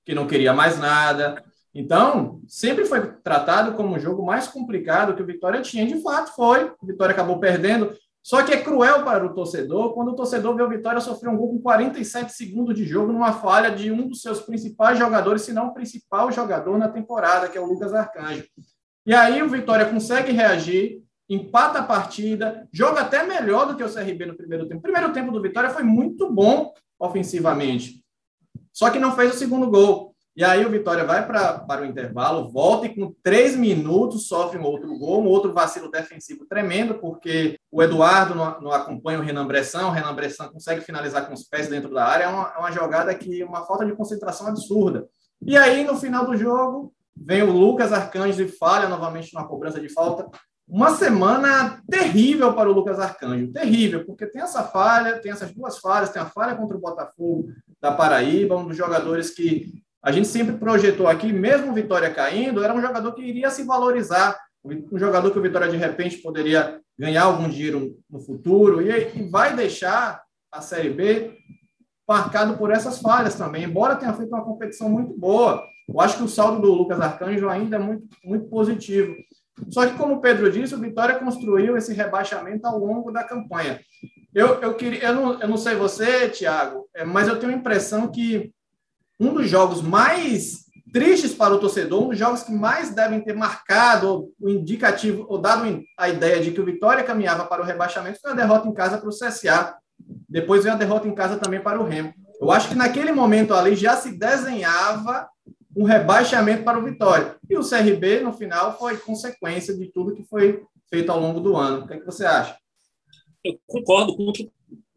que 0.06 0.16
não 0.16 0.28
queria 0.28 0.54
mais 0.54 0.80
nada, 0.80 1.44
então, 1.74 2.42
sempre 2.48 2.86
foi 2.86 3.14
tratado 3.24 3.74
como 3.74 3.96
o 3.96 4.00
jogo 4.00 4.26
mais 4.26 4.48
complicado 4.48 5.16
que 5.16 5.24
o 5.24 5.26
Vitória 5.26 5.62
tinha. 5.62 5.88
De 5.88 6.02
fato, 6.02 6.36
foi. 6.36 6.66
O 6.82 6.86
Vitória 6.86 7.14
acabou 7.14 7.40
perdendo. 7.40 7.94
Só 8.22 8.44
que 8.44 8.52
é 8.52 8.62
cruel 8.62 9.04
para 9.04 9.26
o 9.26 9.34
torcedor 9.34 9.94
quando 9.94 10.10
o 10.10 10.16
torcedor 10.16 10.56
vê 10.56 10.62
o 10.62 10.70
Vitória 10.70 11.02
sofrer 11.02 11.30
um 11.30 11.38
gol 11.38 11.50
com 11.50 11.60
47 11.60 12.32
segundos 12.34 12.76
de 12.76 12.86
jogo 12.86 13.12
numa 13.12 13.34
falha 13.34 13.72
de 13.72 13.92
um 13.92 14.08
dos 14.08 14.22
seus 14.22 14.42
principais 14.42 15.00
jogadores, 15.00 15.42
se 15.42 15.54
não 15.54 15.70
o 15.70 15.74
principal 15.74 16.32
jogador 16.32 16.78
na 16.78 16.88
temporada, 16.88 17.48
que 17.48 17.58
é 17.58 17.62
o 17.62 17.66
Lucas 17.66 17.94
Arcanjo. 17.94 18.46
E 19.08 19.14
aí 19.16 19.42
o 19.42 19.50
Vitória 19.50 19.88
consegue 19.88 20.32
reagir, 20.32 21.02
empata 21.28 21.80
a 21.80 21.84
partida, 21.84 22.68
joga 22.72 23.02
até 23.02 23.24
melhor 23.26 23.66
do 23.66 23.76
que 23.76 23.84
o 23.84 23.92
CRB 23.92 24.28
no 24.28 24.38
primeiro 24.38 24.68
tempo. 24.68 24.80
O 24.80 24.84
primeiro 24.84 25.12
tempo 25.14 25.32
do 25.32 25.42
Vitória 25.42 25.72
foi 25.72 25.82
muito 25.82 26.32
bom 26.32 26.72
ofensivamente. 27.00 28.01
Só 28.74 28.90
que 28.90 29.00
não 29.00 29.16
fez 29.16 29.34
o 29.34 29.38
segundo 29.38 29.70
gol. 29.70 30.12
E 30.34 30.46
aí 30.46 30.66
o 30.66 30.70
Vitória 30.70 31.04
vai 31.04 31.26
pra, 31.28 31.60
para 31.60 31.82
o 31.82 31.86
intervalo, 31.86 32.50
volta 32.50 32.86
e 32.86 32.96
com 32.96 33.14
três 33.22 33.54
minutos 33.54 34.28
sofre 34.28 34.58
um 34.58 34.64
outro 34.64 34.98
gol, 34.98 35.22
um 35.22 35.28
outro 35.28 35.52
vacilo 35.52 35.92
defensivo 35.92 36.46
tremendo, 36.46 36.96
porque 36.96 37.60
o 37.70 37.84
Eduardo 37.84 38.34
não, 38.34 38.62
não 38.62 38.72
acompanha 38.72 39.20
o 39.20 39.22
Renan 39.22 39.46
Bressan, 39.46 39.88
o 39.88 39.92
Renan 39.92 40.16
Bressan 40.16 40.48
consegue 40.48 40.82
finalizar 40.82 41.28
com 41.28 41.34
os 41.34 41.44
pés 41.44 41.68
dentro 41.68 41.94
da 41.94 42.06
área, 42.06 42.24
é 42.24 42.28
uma, 42.30 42.54
é 42.56 42.60
uma 42.60 42.72
jogada 42.72 43.14
que 43.14 43.44
uma 43.44 43.66
falta 43.66 43.86
de 43.86 43.94
concentração 43.94 44.48
absurda. 44.48 45.06
E 45.42 45.58
aí, 45.58 45.84
no 45.84 45.98
final 45.98 46.26
do 46.26 46.38
jogo, 46.38 46.94
vem 47.14 47.44
o 47.44 47.52
Lucas 47.52 47.92
Arcanjo 47.92 48.42
e 48.42 48.48
falha 48.48 48.88
novamente 48.88 49.34
numa 49.34 49.48
cobrança 49.48 49.82
de 49.82 49.90
falta. 49.90 50.30
Uma 50.66 50.96
semana 50.96 51.82
terrível 51.90 52.54
para 52.54 52.70
o 52.70 52.74
Lucas 52.74 53.00
Arcanjo, 53.00 53.52
terrível, 53.52 54.06
porque 54.06 54.26
tem 54.26 54.42
essa 54.42 54.64
falha, 54.64 55.20
tem 55.20 55.34
essas 55.34 55.52
duas 55.52 55.80
falhas, 55.80 56.10
tem 56.10 56.22
a 56.22 56.26
falha 56.26 56.56
contra 56.56 56.78
o 56.78 56.80
Botafogo 56.80 57.50
da 57.82 57.92
Paraíba, 57.92 58.56
um 58.56 58.68
dos 58.68 58.78
jogadores 58.78 59.32
que 59.32 59.82
a 60.04 60.12
gente 60.12 60.28
sempre 60.28 60.58
projetou 60.58 61.08
aqui, 61.08 61.32
mesmo 61.32 61.72
o 61.72 61.74
Vitória 61.74 62.14
caindo, 62.14 62.64
era 62.64 62.74
um 62.74 62.82
jogador 62.82 63.14
que 63.14 63.22
iria 63.22 63.50
se 63.50 63.64
valorizar, 63.64 64.38
um 64.64 64.98
jogador 64.98 65.32
que 65.32 65.40
o 65.40 65.42
Vitória 65.42 65.70
de 65.70 65.78
repente 65.78 66.18
poderia 66.18 66.80
ganhar 66.98 67.24
algum 67.24 67.50
dinheiro 67.50 67.98
no 68.10 68.20
futuro 68.20 68.82
e, 68.82 69.30
vai 69.30 69.56
deixar 69.56 70.22
a 70.52 70.62
Série 70.62 70.90
B 70.90 71.36
marcado 72.08 72.58
por 72.58 72.72
essas 72.72 73.00
falhas 73.00 73.36
também, 73.36 73.64
embora 73.64 73.96
tenha 73.96 74.14
feito 74.14 74.30
uma 74.30 74.44
competição 74.44 74.90
muito 74.90 75.18
boa. 75.18 75.64
Eu 75.88 76.00
acho 76.02 76.18
que 76.18 76.24
o 76.24 76.28
saldo 76.28 76.62
do 76.62 76.74
Lucas 76.74 77.00
Arcanjo 77.00 77.48
ainda 77.50 77.78
é 77.78 77.80
muito, 77.80 78.08
muito 78.24 78.46
positivo. 78.50 79.16
Só 79.70 79.88
que, 79.88 79.98
como 79.98 80.16
o 80.16 80.22
Pedro 80.22 80.52
disse, 80.52 80.76
o 80.76 80.80
Vitória 80.80 81.20
construiu 81.20 81.78
esse 81.78 81.94
rebaixamento 81.94 82.66
ao 82.68 82.80
longo 82.80 83.12
da 83.12 83.24
campanha. 83.24 83.80
Eu, 84.34 84.62
eu, 84.62 84.74
queria, 84.76 85.04
eu, 85.04 85.14
não, 85.14 85.42
eu 85.42 85.48
não 85.48 85.58
sei 85.58 85.76
você, 85.76 86.30
Thiago, 86.30 86.88
é, 86.94 87.04
mas 87.04 87.28
eu 87.28 87.38
tenho 87.38 87.52
a 87.52 87.56
impressão 87.56 88.08
que 88.08 88.52
um 89.20 89.34
dos 89.34 89.50
jogos 89.50 89.82
mais 89.82 90.66
tristes 90.92 91.34
para 91.34 91.54
o 91.54 91.60
torcedor, 91.60 92.04
um 92.04 92.10
dos 92.10 92.18
jogos 92.18 92.44
que 92.44 92.52
mais 92.52 92.94
devem 92.94 93.22
ter 93.22 93.36
marcado 93.36 94.30
o 94.40 94.50
indicativo, 94.50 95.26
ou 95.30 95.38
dado 95.38 95.84
a 95.98 96.10
ideia 96.10 96.42
de 96.42 96.52
que 96.52 96.60
o 96.60 96.66
Vitória 96.66 97.04
caminhava 97.04 97.46
para 97.46 97.62
o 97.62 97.66
rebaixamento, 97.66 98.20
foi 98.22 98.32
a 98.32 98.36
derrota 98.36 98.68
em 98.68 98.74
casa 98.74 98.98
para 98.98 99.10
o 99.10 99.14
CSA. 99.14 99.76
Depois 100.28 100.64
veio 100.64 100.76
a 100.76 100.78
derrota 100.78 101.08
em 101.08 101.16
casa 101.16 101.38
também 101.38 101.62
para 101.62 101.80
o 101.80 101.86
Remo. 101.86 102.14
Eu 102.40 102.52
acho 102.52 102.70
que 102.70 102.76
naquele 102.76 103.12
momento 103.12 103.54
ali 103.54 103.76
já 103.76 103.96
se 103.96 104.18
desenhava 104.18 105.30
um 105.76 105.84
rebaixamento 105.84 106.64
para 106.64 106.80
o 106.80 106.84
Vitória. 106.84 107.36
E 107.50 107.58
o 107.58 107.68
CRB, 107.68 108.22
no 108.22 108.34
final, 108.34 108.78
foi 108.78 108.98
consequência 108.98 109.78
de 109.78 109.86
tudo 109.92 110.16
que 110.16 110.24
foi 110.24 110.64
feito 110.90 111.12
ao 111.12 111.20
longo 111.20 111.40
do 111.40 111.56
ano. 111.56 111.84
O 111.84 111.88
que, 111.88 111.94
é 111.94 112.00
que 112.00 112.06
você 112.06 112.26
acha? 112.26 112.58
Eu 113.44 113.60
concordo 113.68 114.16
com 114.16 114.32
que 114.32 114.52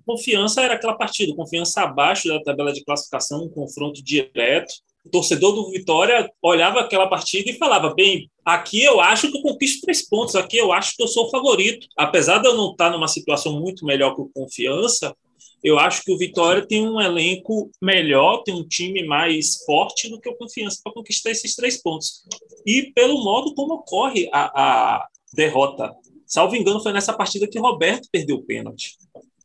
Confiança 0.06 0.62
era 0.62 0.74
aquela 0.74 0.94
partida, 0.94 1.34
confiança 1.34 1.80
abaixo 1.80 2.28
da 2.28 2.42
tabela 2.42 2.72
de 2.72 2.84
classificação, 2.84 3.44
um 3.44 3.48
confronto 3.48 4.02
direto. 4.02 4.74
O 5.04 5.10
torcedor 5.10 5.54
do 5.54 5.70
Vitória 5.70 6.30
olhava 6.42 6.80
aquela 6.80 7.06
partida 7.06 7.50
e 7.50 7.54
falava: 7.54 7.94
bem, 7.94 8.30
aqui 8.44 8.82
eu 8.82 9.00
acho 9.00 9.30
que 9.30 9.38
eu 9.38 9.42
conquisto 9.42 9.80
três 9.82 10.06
pontos, 10.06 10.36
aqui 10.36 10.58
eu 10.58 10.72
acho 10.72 10.94
que 10.96 11.02
eu 11.02 11.08
sou 11.08 11.26
o 11.26 11.30
favorito. 11.30 11.86
Apesar 11.96 12.38
de 12.38 12.48
eu 12.48 12.54
não 12.54 12.72
estar 12.72 12.90
numa 12.90 13.08
situação 13.08 13.58
muito 13.58 13.86
melhor 13.86 14.14
que 14.14 14.20
o 14.20 14.30
Confiança, 14.34 15.14
eu 15.62 15.78
acho 15.78 16.02
que 16.02 16.12
o 16.12 16.18
Vitória 16.18 16.66
tem 16.66 16.86
um 16.86 17.00
elenco 17.00 17.70
melhor, 17.80 18.42
tem 18.42 18.54
um 18.54 18.66
time 18.66 19.02
mais 19.06 19.64
forte 19.64 20.10
do 20.10 20.20
que 20.20 20.28
o 20.28 20.36
Confiança 20.36 20.80
para 20.84 20.92
conquistar 20.92 21.30
esses 21.30 21.54
três 21.56 21.80
pontos. 21.82 22.22
E 22.66 22.92
pelo 22.94 23.24
modo 23.24 23.54
como 23.54 23.74
ocorre 23.74 24.28
a, 24.30 24.98
a 24.98 25.08
derrota. 25.32 25.94
Salvo 26.26 26.56
engano, 26.56 26.82
foi 26.82 26.92
nessa 26.92 27.12
partida 27.12 27.48
que 27.48 27.58
Roberto 27.58 28.08
perdeu 28.10 28.36
o 28.36 28.42
pênalti. 28.42 28.96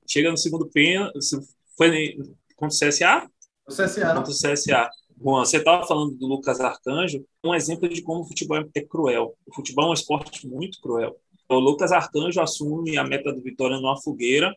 Chega 0.08 0.32
no 0.32 0.38
segundo 0.38 0.68
pênalti. 0.68 1.18
Foi 1.78 2.18
contra 2.56 2.76
o 2.76 2.90
CSA? 2.90 3.30
O 3.68 3.72
CSA. 3.72 4.14
Contra 4.16 4.32
o 4.32 4.36
CSA. 4.36 4.90
Juan, 5.22 5.44
você 5.44 5.58
estava 5.58 5.86
falando 5.86 6.16
do 6.16 6.28
Lucas 6.28 6.62
Arcanjo, 6.62 7.26
um 7.44 7.54
exemplo 7.54 7.90
de 7.90 8.02
como 8.02 8.22
o 8.22 8.26
futebol 8.28 8.58
é 8.74 8.82
cruel. 8.82 9.36
O 9.46 9.54
futebol 9.54 9.88
é 9.88 9.90
um 9.90 9.94
esporte 9.94 10.48
muito 10.48 10.80
cruel. 10.80 11.18
O 11.50 11.56
Lucas 11.56 11.92
Arcanjo 11.92 12.40
assume 12.40 12.98
a 12.98 13.04
meta 13.04 13.34
do 13.34 13.42
Vitória 13.42 13.78
numa 13.78 14.00
fogueira, 14.02 14.56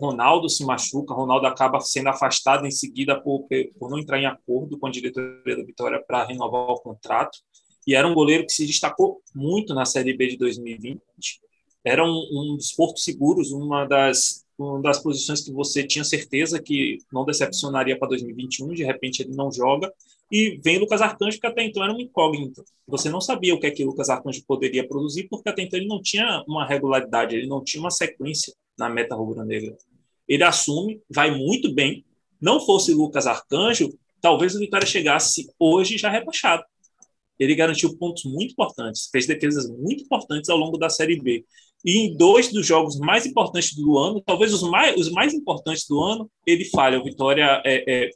Ronaldo 0.00 0.48
se 0.48 0.64
machuca, 0.64 1.14
Ronaldo 1.14 1.46
acaba 1.46 1.80
sendo 1.80 2.08
afastado 2.08 2.66
em 2.66 2.70
seguida 2.70 3.20
por, 3.20 3.46
por 3.78 3.90
não 3.90 3.98
entrar 3.98 4.18
em 4.18 4.26
acordo 4.26 4.78
com 4.78 4.86
a 4.86 4.90
diretoria 4.90 5.56
da 5.56 5.64
Vitória 5.64 6.02
para 6.04 6.24
renovar 6.24 6.70
o 6.70 6.80
contrato. 6.80 7.38
E 7.86 7.94
era 7.94 8.06
um 8.06 8.14
goleiro 8.14 8.46
que 8.46 8.52
se 8.52 8.66
destacou 8.66 9.20
muito 9.34 9.74
na 9.74 9.84
Série 9.84 10.16
B 10.16 10.28
de 10.28 10.36
2020. 10.36 11.02
Era 11.84 12.04
um, 12.04 12.28
um 12.32 12.56
dos 12.56 12.72
portos 12.72 13.04
seguros, 13.04 13.50
uma 13.50 13.84
das 13.84 14.42
uma 14.58 14.80
das 14.80 15.02
posições 15.02 15.40
que 15.40 15.50
você 15.50 15.84
tinha 15.84 16.04
certeza 16.04 16.62
que 16.62 16.98
não 17.12 17.24
decepcionaria 17.24 17.98
para 17.98 18.08
2021, 18.08 18.74
de 18.74 18.84
repente 18.84 19.22
ele 19.22 19.34
não 19.34 19.50
joga, 19.50 19.92
e 20.30 20.58
vem 20.64 20.78
Lucas 20.78 21.02
Arcanjo, 21.02 21.38
que 21.38 21.46
até 21.46 21.64
então 21.64 21.82
era 21.82 21.92
uma 21.92 22.00
incógnita. 22.00 22.64
Você 22.86 23.10
não 23.10 23.20
sabia 23.20 23.54
o 23.54 23.60
que 23.60 23.66
é 23.66 23.70
que 23.70 23.84
Lucas 23.84 24.08
Arcanjo 24.08 24.42
poderia 24.46 24.86
produzir, 24.86 25.26
porque 25.28 25.48
até 25.48 25.62
então 25.62 25.78
ele 25.78 25.88
não 25.88 26.00
tinha 26.00 26.42
uma 26.46 26.66
regularidade, 26.66 27.36
ele 27.36 27.46
não 27.46 27.62
tinha 27.62 27.82
uma 27.82 27.90
sequência 27.90 28.54
na 28.78 28.88
meta 28.88 29.14
rubro-negra. 29.14 29.76
Ele 30.26 30.42
assume, 30.44 31.02
vai 31.10 31.30
muito 31.30 31.74
bem. 31.74 32.04
Não 32.40 32.60
fosse 32.64 32.94
Lucas 32.94 33.26
Arcanjo, 33.26 33.92
talvez 34.20 34.54
o 34.54 34.58
Vitória 34.58 34.86
chegasse 34.86 35.46
hoje 35.58 35.98
já 35.98 36.08
rebaixado. 36.08 36.64
Ele 37.38 37.54
garantiu 37.54 37.96
pontos 37.98 38.24
muito 38.24 38.52
importantes, 38.52 39.08
fez 39.10 39.26
defesas 39.26 39.68
muito 39.68 40.04
importantes 40.04 40.48
ao 40.48 40.56
longo 40.56 40.78
da 40.78 40.88
Série 40.88 41.20
B. 41.20 41.44
E 41.84 41.98
em 41.98 42.16
dois 42.16 42.52
dos 42.52 42.66
jogos 42.66 42.98
mais 42.98 43.26
importantes 43.26 43.74
do 43.74 43.98
ano, 43.98 44.22
talvez 44.24 44.54
os 44.54 44.62
mais, 44.62 44.96
os 44.96 45.10
mais 45.10 45.34
importantes 45.34 45.86
do 45.88 46.00
ano, 46.00 46.30
ele 46.46 46.64
falha. 46.66 47.00
O 47.00 47.04
Vitória 47.04 47.60
é, 47.64 48.04
é, 48.06 48.10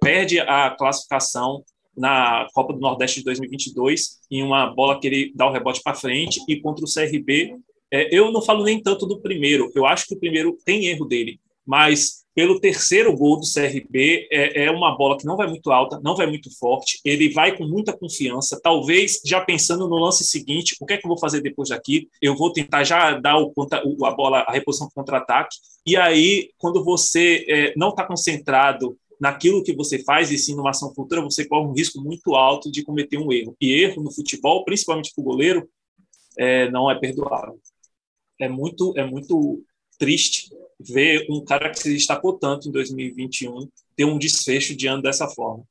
perde 0.00 0.40
a 0.40 0.70
classificação 0.70 1.62
na 1.96 2.46
Copa 2.54 2.72
do 2.72 2.80
Nordeste 2.80 3.18
de 3.18 3.24
2022 3.24 4.20
em 4.30 4.42
uma 4.42 4.74
bola 4.74 4.98
que 4.98 5.06
ele 5.06 5.32
dá 5.34 5.46
o 5.46 5.52
rebote 5.52 5.82
para 5.82 5.94
frente 5.94 6.40
e 6.48 6.60
contra 6.60 6.84
o 6.84 6.88
CRB. 6.92 7.56
É, 7.92 8.14
eu 8.16 8.32
não 8.32 8.40
falo 8.40 8.64
nem 8.64 8.82
tanto 8.82 9.06
do 9.06 9.20
primeiro. 9.20 9.70
Eu 9.74 9.84
acho 9.84 10.06
que 10.06 10.14
o 10.14 10.18
primeiro 10.18 10.56
tem 10.64 10.86
erro 10.86 11.04
dele. 11.04 11.38
mas 11.66 12.19
pelo 12.34 12.60
terceiro 12.60 13.14
gol 13.16 13.38
do 13.38 13.46
CRB, 13.46 14.28
é, 14.30 14.64
é, 14.64 14.70
uma 14.70 14.96
bola 14.96 15.18
que 15.18 15.26
não 15.26 15.36
vai 15.36 15.48
muito 15.48 15.70
alta, 15.70 16.00
não 16.02 16.14
vai 16.14 16.26
muito 16.26 16.50
forte, 16.58 17.00
ele 17.04 17.32
vai 17.32 17.56
com 17.56 17.64
muita 17.64 17.96
confiança, 17.96 18.60
talvez 18.62 19.20
já 19.24 19.40
pensando 19.40 19.88
no 19.88 19.96
lance 19.96 20.24
seguinte, 20.24 20.76
o 20.80 20.86
que 20.86 20.94
é 20.94 20.96
que 20.96 21.06
eu 21.06 21.08
vou 21.08 21.18
fazer 21.18 21.40
depois 21.40 21.70
daqui? 21.70 22.08
Eu 22.22 22.36
vou 22.36 22.52
tentar 22.52 22.84
já 22.84 23.18
dar 23.18 23.38
o, 23.38 23.52
a 24.04 24.10
bola, 24.12 24.40
a 24.40 24.52
reposição 24.52 24.88
contra-ataque, 24.94 25.56
e 25.86 25.96
aí, 25.96 26.50
quando 26.58 26.84
você 26.84 27.44
é, 27.48 27.74
não 27.76 27.88
está 27.88 28.06
concentrado 28.06 28.96
naquilo 29.20 29.62
que 29.62 29.74
você 29.74 30.02
faz, 30.02 30.30
e 30.30 30.38
sim 30.38 30.54
numa 30.54 30.70
ação 30.70 30.94
futura, 30.94 31.20
você 31.20 31.46
corre 31.46 31.66
um 31.66 31.74
risco 31.74 32.00
muito 32.00 32.34
alto 32.34 32.70
de 32.70 32.82
cometer 32.82 33.18
um 33.18 33.32
erro. 33.32 33.54
E 33.60 33.72
erro 33.72 34.02
no 34.02 34.10
futebol, 34.10 34.64
principalmente 34.64 35.12
para 35.14 35.20
o 35.20 35.24
goleiro, 35.24 35.68
é, 36.38 36.70
não 36.70 36.90
é 36.90 36.98
perdoável. 36.98 37.60
É 38.40 38.48
muito, 38.48 38.94
é 38.96 39.04
muito 39.04 39.62
triste 39.98 40.48
ver 40.80 41.26
um 41.30 41.44
cara 41.44 41.70
que 41.70 41.78
se 41.78 41.92
destacou 41.92 42.38
tanto 42.38 42.68
em 42.68 42.72
2021 42.72 43.68
ter 43.94 44.04
um 44.04 44.18
desfecho 44.18 44.74
de 44.74 44.86
ano 44.86 45.02
dessa 45.02 45.28
forma. 45.28 45.64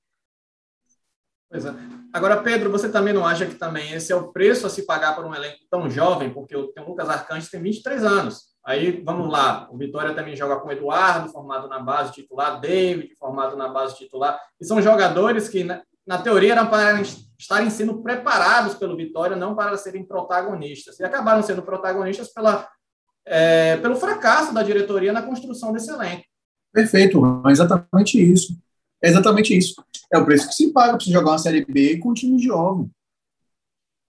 Pois 1.49 1.65
é. 1.65 1.73
Agora, 2.13 2.41
Pedro, 2.41 2.71
você 2.71 2.89
também 2.89 3.13
não 3.13 3.25
acha 3.25 3.45
que 3.45 3.55
também 3.55 3.91
esse 3.93 4.11
é 4.11 4.15
o 4.15 4.31
preço 4.31 4.67
a 4.67 4.69
se 4.69 4.85
pagar 4.85 5.15
por 5.15 5.25
um 5.25 5.33
elenco 5.33 5.57
tão 5.69 5.89
jovem? 5.89 6.31
Porque 6.31 6.55
o, 6.55 6.71
Lucas 6.87 7.09
Arcanjo 7.09 7.49
tem 7.49 7.61
23 7.61 8.03
anos. 8.03 8.49
Aí, 8.63 9.01
vamos 9.03 9.31
lá, 9.31 9.67
o 9.71 9.77
Vitória 9.77 10.13
também 10.13 10.35
joga 10.35 10.59
com 10.59 10.71
Eduardo, 10.71 11.31
formado 11.31 11.67
na 11.67 11.79
base 11.79 12.11
titular, 12.11 12.59
David, 12.59 13.15
formado 13.15 13.55
na 13.55 13.67
base 13.67 13.95
titular. 13.95 14.39
E 14.59 14.65
são 14.65 14.81
jogadores 14.81 15.49
que, 15.49 15.63
na, 15.63 15.81
na 16.05 16.19
teoria, 16.19 16.51
eram 16.51 16.67
para 16.67 17.01
estarem 17.37 17.69
sendo 17.69 18.01
preparados 18.03 18.75
pelo 18.75 18.97
Vitória, 18.97 19.35
não 19.35 19.55
para 19.55 19.77
serem 19.77 20.03
protagonistas. 20.03 20.99
E 20.99 21.03
acabaram 21.03 21.41
sendo 21.41 21.63
protagonistas 21.63 22.31
pela 22.31 22.67
é, 23.29 23.77
pelo 23.77 23.95
fracasso 23.95 24.53
da 24.53 24.63
diretoria 24.63 25.13
na 25.13 25.21
construção 25.21 25.71
desse 25.71 25.91
elenco. 25.91 26.23
Perfeito, 26.73 27.21
é 27.45 27.51
exatamente 27.51 28.19
isso. 28.19 28.57
É 29.01 29.09
exatamente 29.09 29.55
isso. 29.55 29.75
É 30.11 30.17
o 30.17 30.25
preço 30.25 30.47
que 30.47 30.55
se 30.55 30.73
paga 30.73 30.93
para 30.93 31.05
você 31.05 31.11
jogar 31.11 31.31
uma 31.31 31.37
Série 31.37 31.63
B 31.63 31.97
com 31.97 32.09
um 32.09 32.13
time 32.13 32.37
jovem. 32.39 32.89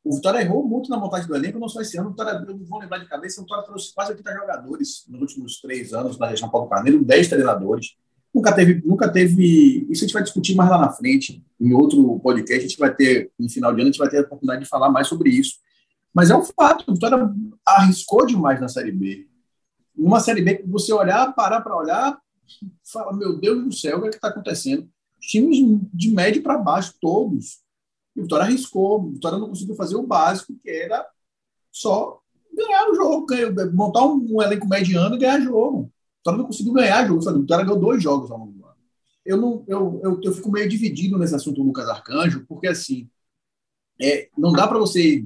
O 0.02 0.16
Vitória 0.16 0.40
errou 0.40 0.66
muito 0.66 0.88
na 0.88 0.96
montagem 0.96 1.28
do 1.28 1.36
elenco, 1.36 1.58
não 1.58 1.68
só 1.68 1.82
esse 1.82 1.98
ano. 1.98 2.08
O 2.08 2.10
Vitória, 2.12 2.32
eu 2.32 2.56
não 2.56 2.64
vou 2.64 2.80
lembrar 2.80 2.98
de 2.98 3.06
cabeça, 3.06 3.40
o 3.40 3.44
Vitória 3.44 3.64
trouxe 3.64 3.94
quase 3.94 4.12
80 4.12 4.32
jogadores 4.32 5.04
nos 5.06 5.20
últimos 5.20 5.60
três 5.60 5.92
anos 5.92 6.18
na 6.18 6.26
região 6.26 6.48
Paulo 6.48 6.68
Carneiro, 6.68 7.04
10 7.04 7.28
treinadores. 7.28 7.96
Nunca 8.34 8.52
teve, 8.52 8.82
nunca 8.86 9.08
teve. 9.12 9.86
Isso 9.90 10.02
a 10.02 10.06
gente 10.06 10.14
vai 10.14 10.22
discutir 10.22 10.54
mais 10.54 10.70
lá 10.70 10.78
na 10.78 10.90
frente, 10.90 11.44
em 11.60 11.72
outro 11.74 12.18
podcast. 12.20 12.64
A 12.64 12.68
gente 12.68 12.78
vai 12.78 12.94
ter, 12.94 13.30
no 13.38 13.50
final 13.50 13.74
de 13.74 13.80
ano, 13.80 13.90
a 13.90 13.92
gente 13.92 13.98
vai 13.98 14.08
ter 14.08 14.18
a 14.18 14.22
oportunidade 14.22 14.62
de 14.62 14.68
falar 14.68 14.88
mais 14.88 15.06
sobre 15.06 15.30
isso. 15.30 15.56
Mas 16.14 16.31
é 16.31 16.37
um 16.37 16.45
fato, 16.45 16.85
o 16.88 16.95
Vitória 16.95 17.33
arriscou 17.67 18.26
demais 18.26 18.61
na 18.61 18.69
Série 18.69 18.93
B. 18.93 19.29
Numa 19.97 20.21
Série 20.21 20.43
B 20.43 20.57
que 20.57 20.69
você 20.69 20.93
olhar, 20.93 21.33
parar 21.35 21.61
para 21.61 21.76
olhar, 21.76 22.21
fala, 22.85 23.12
meu 23.12 23.38
Deus 23.38 23.64
do 23.64 23.73
céu, 23.73 23.99
o 23.99 24.02
que 24.02 24.09
é 24.09 24.11
está 24.11 24.29
acontecendo? 24.29 24.88
Times 25.21 25.81
de 25.93 26.11
médio 26.11 26.43
para 26.43 26.59
baixo, 26.59 26.95
todos. 27.00 27.61
E 28.17 28.21
o 28.21 28.23
Vitória 28.23 28.45
arriscou, 28.45 29.00
o 29.00 29.11
Vitória 29.12 29.38
não 29.38 29.49
conseguiu 29.49 29.75
fazer 29.76 29.97
o 29.97 30.07
básico, 30.07 30.55
que 30.62 30.71
era 30.71 31.07
só 31.71 32.21
ganhar 32.52 32.90
o 32.90 32.95
jogo, 32.95 33.26
montar 33.73 34.05
um, 34.05 34.43
elenco 34.43 34.69
mediano 34.69 35.14
e 35.14 35.19
ganhar 35.19 35.40
jogo. 35.40 35.83
O 35.83 35.90
Vitória 36.19 36.38
não 36.38 36.47
conseguiu 36.47 36.73
ganhar 36.73 37.07
jogo, 37.07 37.21
o 37.21 37.40
Vitória 37.40 37.64
ganhou 37.64 37.81
dois 37.81 38.02
jogos 38.02 38.31
ao 38.31 38.38
longo 38.38 38.52
do 38.52 38.67
ano. 38.67 38.76
Eu, 39.25 39.37
não, 39.37 39.64
eu, 39.69 40.00
eu, 40.02 40.21
eu 40.23 40.33
fico 40.33 40.50
meio 40.50 40.69
dividido 40.69 41.19
nesse 41.19 41.35
assunto 41.35 41.57
do 41.57 41.62
Lucas 41.62 41.88
Arcanjo, 41.88 42.45
porque 42.49 42.67
assim, 42.67 43.09
é, 44.00 44.29
não 44.37 44.52
dá 44.52 44.67
para 44.67 44.79
você 44.79 45.25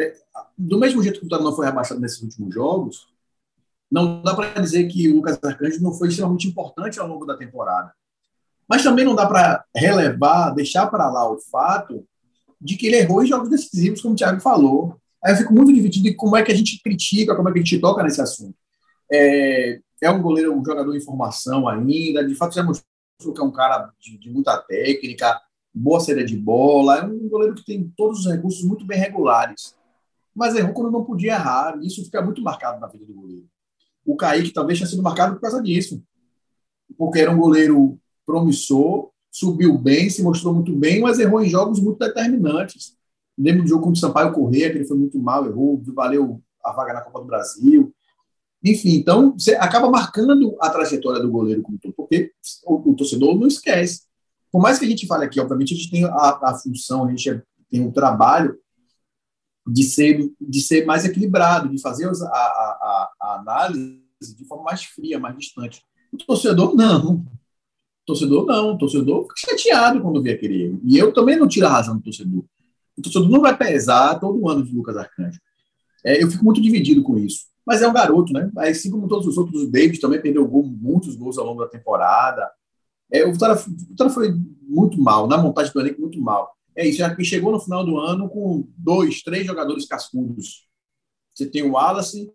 é, 0.00 0.14
do 0.56 0.78
mesmo 0.78 1.02
jeito 1.02 1.20
que 1.20 1.26
o 1.26 1.38
não 1.38 1.54
foi 1.54 1.66
rebaixado 1.66 2.00
nesses 2.00 2.22
últimos 2.22 2.54
jogos, 2.54 3.08
não 3.90 4.22
dá 4.22 4.34
para 4.34 4.60
dizer 4.60 4.86
que 4.88 5.08
o 5.08 5.16
Lucas 5.16 5.38
Arcanjo 5.42 5.82
não 5.82 5.92
foi 5.92 6.08
extremamente 6.08 6.46
importante 6.46 7.00
ao 7.00 7.08
longo 7.08 7.26
da 7.26 7.36
temporada. 7.36 7.92
Mas 8.68 8.84
também 8.84 9.04
não 9.04 9.16
dá 9.16 9.26
para 9.26 9.64
relevar, 9.74 10.54
deixar 10.54 10.86
para 10.86 11.10
lá 11.10 11.28
o 11.28 11.38
fato 11.38 12.06
de 12.60 12.76
que 12.76 12.86
ele 12.86 12.96
errou 12.96 13.22
em 13.22 13.26
jogos 13.26 13.48
decisivos, 13.48 14.00
como 14.00 14.14
o 14.14 14.16
Thiago 14.16 14.40
falou. 14.40 14.96
Aí 15.24 15.32
eu 15.32 15.38
fico 15.38 15.52
muito 15.52 15.72
dividido 15.72 16.08
em 16.08 16.14
como 16.14 16.36
é 16.36 16.42
que 16.42 16.52
a 16.52 16.54
gente 16.54 16.80
critica, 16.80 17.34
como 17.34 17.48
é 17.48 17.52
que 17.52 17.58
a 17.58 17.62
gente 17.62 17.80
toca 17.80 18.02
nesse 18.02 18.20
assunto. 18.20 18.54
É, 19.12 19.80
é 20.00 20.10
um 20.10 20.22
goleiro, 20.22 20.54
um 20.56 20.64
jogador 20.64 20.94
em 20.94 21.00
formação 21.00 21.66
ainda, 21.66 22.24
de 22.24 22.34
fato 22.36 22.54
já 22.54 22.62
mostrou 22.62 23.34
que 23.34 23.40
é 23.40 23.44
um 23.44 23.50
cara 23.50 23.90
de, 23.98 24.16
de 24.18 24.30
muita 24.30 24.56
técnica, 24.58 25.40
boa 25.74 25.98
saída 25.98 26.24
de 26.24 26.36
bola, 26.36 26.98
é 26.98 27.02
um 27.02 27.28
goleiro 27.28 27.56
que 27.56 27.64
tem 27.64 27.92
todos 27.96 28.20
os 28.20 28.32
recursos 28.32 28.62
muito 28.62 28.84
bem 28.84 28.98
regulares 28.98 29.74
mas 30.34 30.54
errou 30.54 30.72
quando 30.72 30.90
não 30.90 31.04
podia 31.04 31.32
errar. 31.32 31.78
Isso 31.82 32.04
fica 32.04 32.22
muito 32.22 32.42
marcado 32.42 32.80
na 32.80 32.86
vida 32.86 33.04
do 33.04 33.14
goleiro. 33.14 33.46
O 34.04 34.16
Kaique 34.16 34.52
talvez 34.52 34.78
tenha 34.78 34.88
sido 34.88 35.02
marcado 35.02 35.34
por 35.34 35.40
causa 35.40 35.62
disso. 35.62 36.02
Porque 36.96 37.20
era 37.20 37.30
um 37.30 37.38
goleiro 37.38 37.98
promissor, 38.26 39.10
subiu 39.30 39.76
bem, 39.78 40.10
se 40.10 40.22
mostrou 40.22 40.54
muito 40.54 40.74
bem, 40.74 41.00
mas 41.00 41.18
errou 41.18 41.42
em 41.42 41.48
jogos 41.48 41.80
muito 41.80 41.98
determinantes. 41.98 42.96
Lembro 43.38 43.62
do 43.62 43.68
jogo 43.68 43.84
contra 43.84 43.98
o 43.98 44.00
Sampaio 44.00 44.32
Correia, 44.32 44.70
que 44.70 44.78
ele 44.78 44.84
foi 44.84 44.96
muito 44.96 45.18
mal, 45.18 45.46
errou, 45.46 45.82
valeu 45.94 46.42
a 46.64 46.72
vaga 46.72 46.92
na 46.92 47.00
Copa 47.00 47.20
do 47.20 47.26
Brasil. 47.26 47.94
Enfim, 48.62 48.96
então 48.96 49.32
você 49.32 49.54
acaba 49.54 49.90
marcando 49.90 50.56
a 50.60 50.68
trajetória 50.68 51.20
do 51.22 51.30
goleiro 51.30 51.62
como 51.62 51.78
todo, 51.78 51.94
porque 51.94 52.32
o, 52.64 52.90
o, 52.90 52.94
torcedor 52.94 53.38
não 53.38 53.46
esquece. 53.46 54.02
Por 54.52 54.60
mais 54.60 54.78
que 54.78 54.84
a 54.84 54.88
gente 54.88 55.06
fale 55.06 55.24
aqui, 55.24 55.40
obviamente, 55.40 55.72
a 55.72 55.76
gente 55.76 55.90
tem 55.90 56.04
a, 56.04 56.38
a 56.42 56.60
função, 56.62 57.06
a 57.06 57.10
gente 57.10 57.42
tem 57.70 57.80
um 57.80 57.90
trabalho 57.90 58.58
de 59.66 59.82
ser, 59.84 60.30
de 60.40 60.60
ser 60.60 60.84
mais 60.84 61.04
equilibrado, 61.04 61.68
de 61.68 61.80
fazer 61.80 62.06
a, 62.06 62.10
a, 62.10 63.10
a 63.20 63.34
análise 63.40 64.00
de 64.36 64.44
forma 64.46 64.64
mais 64.64 64.84
fria, 64.84 65.18
mais 65.18 65.36
distante. 65.36 65.82
O 66.12 66.18
torcedor, 66.18 66.74
não. 66.74 67.14
O 67.14 67.26
torcedor, 68.06 68.46
não. 68.46 68.74
O 68.74 68.78
torcedor 68.78 69.26
fica 69.36 69.52
chateado 69.52 70.00
quando 70.00 70.22
vê 70.22 70.32
aquele 70.32 70.62
erro. 70.64 70.80
E 70.84 70.98
eu 70.98 71.12
também 71.12 71.38
não 71.38 71.48
tiro 71.48 71.66
a 71.66 71.70
razão 71.70 71.96
do 71.96 72.02
torcedor. 72.02 72.44
O 72.96 73.02
torcedor 73.02 73.30
não 73.30 73.40
vai 73.40 73.56
pesar 73.56 74.18
todo 74.18 74.48
ano 74.48 74.64
de 74.64 74.74
Lucas 74.74 74.96
Arcanjo. 74.96 75.40
É, 76.04 76.22
eu 76.22 76.30
fico 76.30 76.44
muito 76.44 76.60
dividido 76.60 77.02
com 77.02 77.18
isso. 77.18 77.46
Mas 77.64 77.82
é 77.82 77.88
um 77.88 77.92
garoto, 77.92 78.32
né? 78.32 78.50
Assim 78.58 78.90
como 78.90 79.06
todos 79.06 79.26
os 79.26 79.38
outros, 79.38 79.62
o 79.62 79.70
David 79.70 80.00
também 80.00 80.20
perdeu 80.20 80.46
gol, 80.46 80.64
muitos 80.64 81.14
gols 81.14 81.38
ao 81.38 81.46
longo 81.46 81.62
da 81.62 81.68
temporada. 81.68 82.50
É, 83.12 83.24
o, 83.26 83.32
Vitória, 83.32 83.54
o 83.54 83.88
Vitória 83.88 84.12
foi 84.12 84.34
muito 84.62 85.00
mal, 85.00 85.26
na 85.26 85.38
montagem 85.38 85.72
do 85.72 85.80
elenco, 85.80 86.00
muito 86.00 86.20
mal. 86.20 86.56
É 86.76 86.86
isso, 86.86 86.98
já 86.98 87.14
que 87.14 87.24
chegou 87.24 87.52
no 87.52 87.60
final 87.60 87.84
do 87.84 87.98
ano 87.98 88.28
com 88.28 88.68
dois, 88.76 89.22
três 89.22 89.46
jogadores 89.46 89.86
cascudos. 89.86 90.68
Você 91.34 91.46
tem 91.46 91.62
o 91.62 91.72
Wallace, 91.72 92.32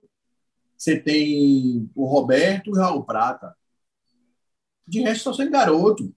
você 0.78 1.00
tem 1.00 1.90
o 1.96 2.06
Roberto 2.06 2.70
e 2.70 2.72
o 2.72 2.76
Raul 2.76 3.04
Prata. 3.04 3.56
De 4.88 5.02
resto, 5.02 5.24
só 5.24 5.34
sem 5.34 5.50
garoto. 5.50 6.14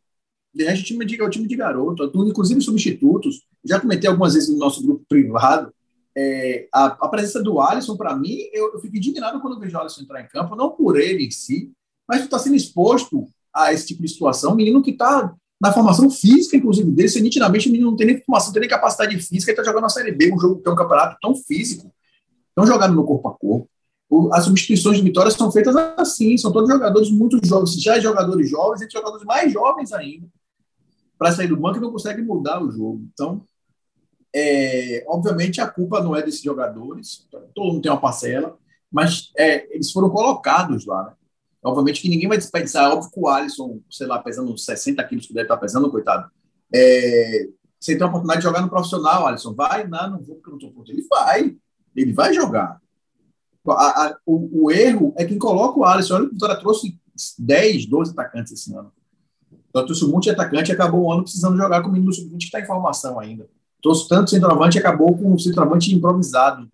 De 0.52 0.64
resto, 0.64 0.82
o 0.82 0.84
time 0.84 1.04
de, 1.04 1.20
é 1.20 1.24
o 1.24 1.30
time 1.30 1.46
de 1.46 1.56
garoto. 1.56 2.04
Inclusive, 2.26 2.60
substitutos. 2.60 3.46
Já 3.64 3.80
comentei 3.80 4.08
algumas 4.08 4.34
vezes 4.34 4.48
no 4.48 4.58
nosso 4.58 4.82
grupo 4.82 5.04
privado. 5.08 5.72
É, 6.16 6.68
a, 6.74 6.86
a, 6.86 7.08
presença 7.08 7.42
do 7.42 7.60
Alisson, 7.60 7.96
para 7.96 8.16
mim, 8.16 8.38
eu, 8.52 8.72
eu, 8.74 8.80
fico 8.80 8.96
indignado 8.96 9.40
quando 9.40 9.60
vejo 9.60 9.76
o 9.76 9.80
Alisson 9.80 10.02
entrar 10.02 10.20
em 10.20 10.26
campo, 10.26 10.56
não 10.56 10.70
por 10.70 10.98
ele 10.98 11.24
em 11.24 11.30
si, 11.30 11.72
mas 12.08 12.22
está 12.22 12.38
sendo 12.40 12.56
exposto 12.56 13.28
a 13.54 13.72
esse 13.72 13.86
tipo 13.86 14.02
de 14.02 14.08
situação. 14.08 14.56
Menino 14.56 14.82
que 14.82 14.90
está 14.90 15.32
na 15.60 15.72
formação 15.72 16.08
física, 16.08 16.56
inclusive, 16.56 16.90
dele, 16.90 17.08
você 17.08 17.20
nitidamente 17.20 17.70
não 17.78 17.96
tem 17.96 18.06
nem 18.06 18.22
formação, 18.22 18.48
não 18.48 18.54
tem 18.54 18.60
nem 18.60 18.70
capacidade 18.70 19.16
física, 19.18 19.50
ele 19.50 19.58
está 19.58 19.64
jogando 19.64 19.82
na 19.82 19.88
Série 19.88 20.12
B, 20.12 20.32
um 20.32 20.38
jogo 20.38 20.60
que 20.62 20.68
é 20.68 20.72
um 20.72 20.76
campeonato 20.76 21.16
tão 21.20 21.34
físico, 21.34 21.92
tão 22.54 22.66
jogado 22.66 22.94
no 22.94 23.04
corpo 23.04 23.28
a 23.28 23.36
corpo. 23.36 23.68
As 24.32 24.44
substituições 24.44 24.96
de 24.96 25.02
vitórias 25.02 25.34
são 25.34 25.50
feitas 25.52 25.76
assim, 25.76 26.36
são 26.38 26.52
todos 26.52 26.70
jogadores 26.70 27.10
muito 27.10 27.38
jovens, 27.44 27.74
já 27.82 27.98
jogadores 27.98 28.48
jovens 28.48 28.82
e 28.82 28.90
jogadores 28.90 29.24
mais 29.24 29.52
jovens 29.52 29.92
ainda, 29.92 30.26
para 31.18 31.32
sair 31.32 31.48
do 31.48 31.56
banco 31.56 31.78
e 31.78 31.80
não 31.80 31.90
conseguem 31.90 32.24
mudar 32.24 32.62
o 32.62 32.70
jogo. 32.70 33.02
Então, 33.12 33.42
é, 34.34 35.04
obviamente, 35.08 35.60
a 35.60 35.66
culpa 35.66 36.00
não 36.00 36.14
é 36.14 36.22
desses 36.22 36.42
jogadores, 36.42 37.26
todo 37.54 37.72
mundo 37.72 37.82
tem 37.82 37.90
uma 37.90 38.00
parcela, 38.00 38.56
mas 38.90 39.30
é, 39.36 39.74
eles 39.74 39.90
foram 39.90 40.08
colocados 40.08 40.86
lá, 40.86 41.04
né? 41.04 41.12
Obviamente 41.68 42.00
que 42.00 42.08
ninguém 42.08 42.28
vai 42.28 42.38
desperdiçar. 42.38 42.84
É 42.84 42.94
óbvio 42.94 43.10
que 43.10 43.20
o 43.20 43.28
Alisson, 43.28 43.78
sei 43.90 44.06
lá, 44.06 44.18
pesando 44.18 44.56
60 44.56 45.04
quilos 45.04 45.26
que 45.26 45.34
deve 45.34 45.44
estar 45.44 45.58
pesando, 45.58 45.90
coitado. 45.90 46.30
É, 46.74 47.46
você 47.78 47.94
tem 47.94 48.02
a 48.02 48.06
oportunidade 48.06 48.40
de 48.40 48.46
jogar 48.46 48.62
no 48.62 48.70
profissional, 48.70 49.26
Alisson. 49.26 49.54
Vai, 49.54 49.86
não, 49.86 50.12
não 50.12 50.22
vou 50.22 50.36
porque 50.36 50.50
não 50.50 50.56
estou 50.56 50.72
pronto. 50.72 50.90
Ele 50.90 51.06
vai. 51.08 51.56
Ele 51.94 52.12
vai 52.14 52.32
jogar. 52.32 52.80
A, 53.68 54.06
a, 54.06 54.16
o, 54.24 54.64
o, 54.64 54.70
erro 54.70 55.12
é 55.18 55.26
quem 55.26 55.38
coloca 55.38 55.78
o 55.78 55.84
Alisson. 55.84 56.14
Olha, 56.14 56.24
o 56.24 56.30
Vitória 56.30 56.56
trouxe 56.56 56.98
10, 57.38 57.84
12 57.84 58.12
atacantes 58.12 58.52
esse 58.52 58.74
ano. 58.74 58.90
Então, 59.68 59.84
trouxe 59.84 60.06
um 60.06 60.08
monte 60.08 60.24
de 60.24 60.30
atacante 60.30 60.70
e 60.70 60.74
acabou 60.74 61.02
o 61.02 61.12
ano 61.12 61.22
precisando 61.22 61.58
jogar 61.58 61.82
com 61.82 61.90
o 61.90 61.92
menino 61.92 62.10
sub-20 62.10 62.38
que 62.38 62.44
está 62.44 62.60
em 62.60 62.66
formação 62.66 63.20
ainda. 63.20 63.46
Trouxe 63.82 64.08
tanto 64.08 64.30
centroavante 64.30 64.78
e 64.78 64.80
acabou 64.80 65.16
com 65.16 65.34
o 65.34 65.38
centroavante 65.38 65.94
improvisado 65.94 66.66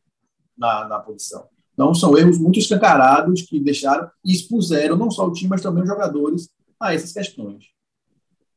na, 0.56 0.86
na 0.86 1.00
posição. 1.00 1.48
Então, 1.74 1.92
são 1.92 2.16
erros 2.16 2.38
muito 2.38 2.58
escancarados 2.58 3.42
que 3.42 3.60
deixaram 3.60 4.08
e 4.24 4.32
expuseram 4.32 4.96
não 4.96 5.10
só 5.10 5.26
o 5.26 5.32
time, 5.32 5.50
mas 5.50 5.60
também 5.60 5.82
os 5.82 5.88
jogadores 5.88 6.48
a 6.80 6.94
essas 6.94 7.12
questões. 7.12 7.74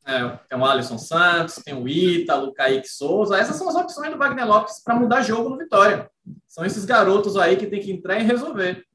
É, 0.05 0.25
tem 0.47 0.57
o 0.57 0.63
Alisson 0.63 0.97
Santos, 0.97 1.55
tem 1.55 1.73
o 1.73 1.87
Ítalo, 1.87 2.47
o 2.47 2.53
Kaique 2.53 2.87
Souza. 2.87 3.37
Essas 3.37 3.57
são 3.57 3.67
as 3.67 3.75
opções 3.75 4.09
do 4.09 4.17
Wagner 4.17 4.47
Lopes 4.47 4.81
para 4.81 4.95
mudar 4.95 5.21
jogo 5.21 5.49
no 5.49 5.57
Vitória. 5.57 6.09
São 6.47 6.63
esses 6.63 6.85
garotos 6.85 7.35
aí 7.35 7.57
que 7.57 7.67
tem 7.67 7.81
que 7.81 7.91
entrar 7.91 8.17
e 8.17 8.23
resolver. 8.23 8.85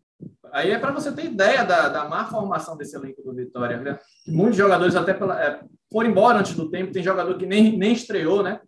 Aí 0.51 0.71
é 0.71 0.79
para 0.79 0.93
você 0.93 1.13
ter 1.13 1.27
ideia 1.27 1.65
da, 1.65 1.89
da 1.89 2.09
má 2.09 2.25
formação 2.27 2.77
desse 2.79 2.97
elenco 2.97 3.23
do 3.23 3.35
Vitória. 3.35 3.79
Né? 3.79 3.99
Muitos 4.27 4.57
jogadores 4.57 4.97
até 4.97 5.13
pela, 5.13 5.43
é, 5.43 5.61
foram 5.93 6.09
embora 6.09 6.39
antes 6.39 6.55
do 6.55 6.71
tempo. 6.71 6.93
Tem 6.93 7.03
jogador 7.03 7.37
que 7.37 7.45
nem, 7.45 7.77
nem 7.77 7.93
estreou, 7.93 8.43
né? 8.43 8.61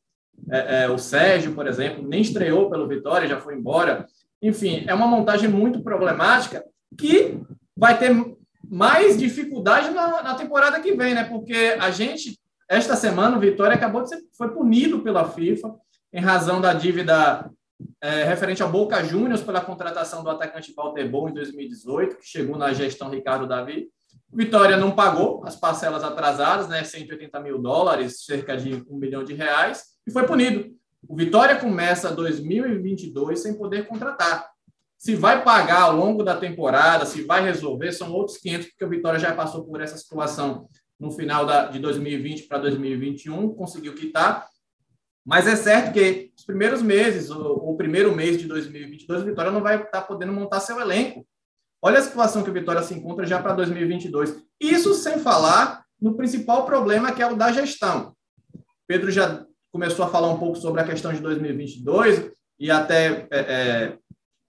É, 0.51 0.83
é, 0.83 0.91
o 0.91 0.99
Sérgio, 0.99 1.55
por 1.55 1.67
exemplo, 1.67 2.07
nem 2.07 2.21
estreou 2.21 2.69
pelo 2.69 2.89
Vitória, 2.89 3.29
já 3.29 3.41
foi 3.41 3.55
embora. 3.55 4.07
Enfim, 4.45 4.85
é 4.87 4.93
uma 4.93 5.07
montagem 5.07 5.49
muito 5.49 5.83
problemática 5.83 6.63
que 6.99 7.41
vai 7.75 7.99
ter 7.99 8.15
mais 8.63 9.17
dificuldade 9.17 9.89
na, 9.89 10.23
na 10.23 10.35
temporada 10.35 10.79
que 10.81 10.95
vem, 10.95 11.15
né? 11.15 11.25
Porque 11.25 11.75
a 11.81 11.91
gente, 11.91 12.39
esta 12.69 12.95
semana, 12.95 13.39
o 13.39 13.41
Vitória 13.41 13.75
acabou 13.75 14.03
de 14.03 14.11
ser 14.11 14.19
foi 14.37 14.51
punido 14.51 15.01
pela 15.01 15.27
FIFA 15.27 15.75
em 16.13 16.21
razão 16.21 16.61
da 16.61 16.75
dívida 16.75 17.51
é, 18.03 18.25
referente 18.25 18.63
ao 18.63 18.71
Boca 18.71 19.03
Juniors 19.03 19.41
pela 19.41 19.63
contratação 19.63 20.23
do 20.23 20.29
atacante 20.29 20.75
Walter 20.77 21.09
Bom 21.09 21.31
em 21.31 21.33
2018, 21.33 22.19
que 22.19 22.27
chegou 22.27 22.59
na 22.59 22.71
gestão 22.75 23.09
Ricardo 23.09 23.49
Davi. 23.49 23.89
Vitória 24.31 24.77
não 24.77 24.91
pagou 24.91 25.43
as 25.47 25.57
parcelas 25.57 26.05
atrasadas, 26.05 26.69
né, 26.69 26.85
180 26.85 27.41
mil 27.41 27.59
dólares, 27.59 28.27
cerca 28.27 28.59
de 28.59 28.85
um 28.91 28.99
milhão 28.99 29.25
de 29.25 29.33
reais, 29.33 29.85
e 30.07 30.11
foi 30.11 30.27
punido. 30.27 30.71
O 31.09 31.17
Vitória 31.17 31.57
começa 31.57 32.11
2022 32.11 33.41
sem 33.41 33.55
poder 33.55 33.87
contratar. 33.87 34.51
Se 34.97 35.15
vai 35.15 35.45
pagar 35.45 35.83
ao 35.83 35.97
longo 35.97 36.23
da 36.23 36.37
temporada, 36.37 37.05
se 37.05 37.23
vai 37.23 37.43
resolver, 37.43 37.93
são 37.93 38.13
outros 38.13 38.39
500, 38.39 38.69
porque 38.69 38.85
o 38.85 38.89
Vitória 38.89 39.19
já 39.19 39.35
passou 39.35 39.65
por 39.65 39.81
essa 39.81 39.99
situação 39.99 40.67
no 40.99 41.11
final 41.11 41.45
da, 41.45 41.67
de 41.67 41.79
2020 41.79 42.45
para 42.45 42.59
2021, 42.59 43.55
conseguiu 43.55 43.95
quitar. 43.95 44.47
Mas 45.25 45.47
é 45.47 45.57
certo 45.57 45.93
que 45.93 46.33
os 46.37 46.45
primeiros 46.45 46.81
meses, 46.81 47.31
ou 47.31 47.73
o 47.73 47.77
primeiro 47.77 48.15
mês 48.15 48.39
de 48.39 48.47
2022, 48.47 49.23
o 49.23 49.27
Vitória 49.27 49.51
não 49.51 49.63
vai 49.63 49.83
estar 49.83 50.03
podendo 50.03 50.33
montar 50.33 50.61
seu 50.61 50.81
elenco. 50.81 51.27
Olha 51.83 51.99
a 51.99 52.03
situação 52.03 52.43
que 52.43 52.51
o 52.51 52.53
Vitória 52.55 52.83
se 52.83 52.95
encontra 52.95 53.27
já 53.27 53.43
para 53.43 53.55
2022. 53.55 54.43
Isso 54.61 54.95
sem 54.95 55.19
falar 55.19 55.85
no 56.01 56.17
principal 56.17 56.65
problema, 56.65 57.13
que 57.13 57.23
é 57.23 57.31
o 57.31 57.37
da 57.37 57.53
gestão. 57.53 58.15
Pedro 58.87 59.11
já 59.11 59.45
começou 59.75 60.05
a 60.05 60.09
falar 60.09 60.31
um 60.31 60.39
pouco 60.39 60.57
sobre 60.57 60.81
a 60.81 60.85
questão 60.85 61.13
de 61.13 61.21
2022 61.21 62.31
e 62.61 62.71
até 62.71 63.27
é, 63.29 63.39
é, 63.41 63.99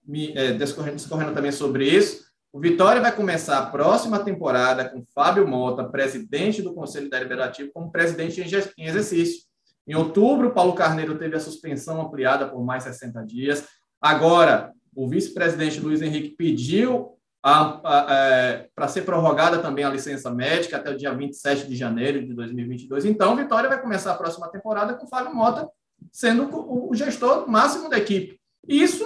me, 0.06 0.32
é, 0.38 0.52
discorrendo, 0.52 0.94
discorrendo 0.94 1.34
também 1.34 1.50
sobre 1.50 1.84
isso. 1.84 2.26
O 2.52 2.60
Vitória 2.60 3.02
vai 3.02 3.10
começar 3.10 3.58
a 3.58 3.66
próxima 3.66 4.20
temporada 4.20 4.88
com 4.88 5.04
Fábio 5.12 5.44
Mota, 5.48 5.82
presidente 5.82 6.62
do 6.62 6.72
Conselho 6.72 7.10
Deliberativo, 7.10 7.72
como 7.74 7.90
presidente 7.90 8.40
em 8.40 8.84
exercício. 8.86 9.42
Em 9.84 9.96
outubro, 9.96 10.52
Paulo 10.52 10.74
Carneiro 10.74 11.18
teve 11.18 11.34
a 11.34 11.40
suspensão 11.40 12.00
ampliada 12.00 12.46
por 12.46 12.64
mais 12.64 12.84
60 12.84 13.24
dias. 13.24 13.66
Agora, 14.00 14.70
o 14.94 15.08
vice-presidente 15.08 15.80
Luiz 15.80 16.02
Henrique 16.02 16.36
pediu 16.36 17.15
para 17.46 18.88
ser 18.88 19.02
prorrogada 19.02 19.58
também 19.58 19.84
a 19.84 19.90
licença 19.90 20.30
médica 20.30 20.78
até 20.78 20.90
o 20.90 20.96
dia 20.96 21.14
27 21.14 21.68
de 21.68 21.76
janeiro 21.76 22.26
de 22.26 22.34
2022. 22.34 23.04
Então, 23.04 23.36
Vitória 23.36 23.68
vai 23.68 23.80
começar 23.80 24.12
a 24.12 24.16
próxima 24.16 24.48
temporada 24.48 24.94
com 24.94 25.06
o 25.06 25.08
Fábio 25.08 25.32
Mota 25.32 25.68
sendo 26.12 26.50
o 26.52 26.92
gestor 26.94 27.48
máximo 27.48 27.88
da 27.88 27.98
equipe. 27.98 28.40
Isso 28.66 29.04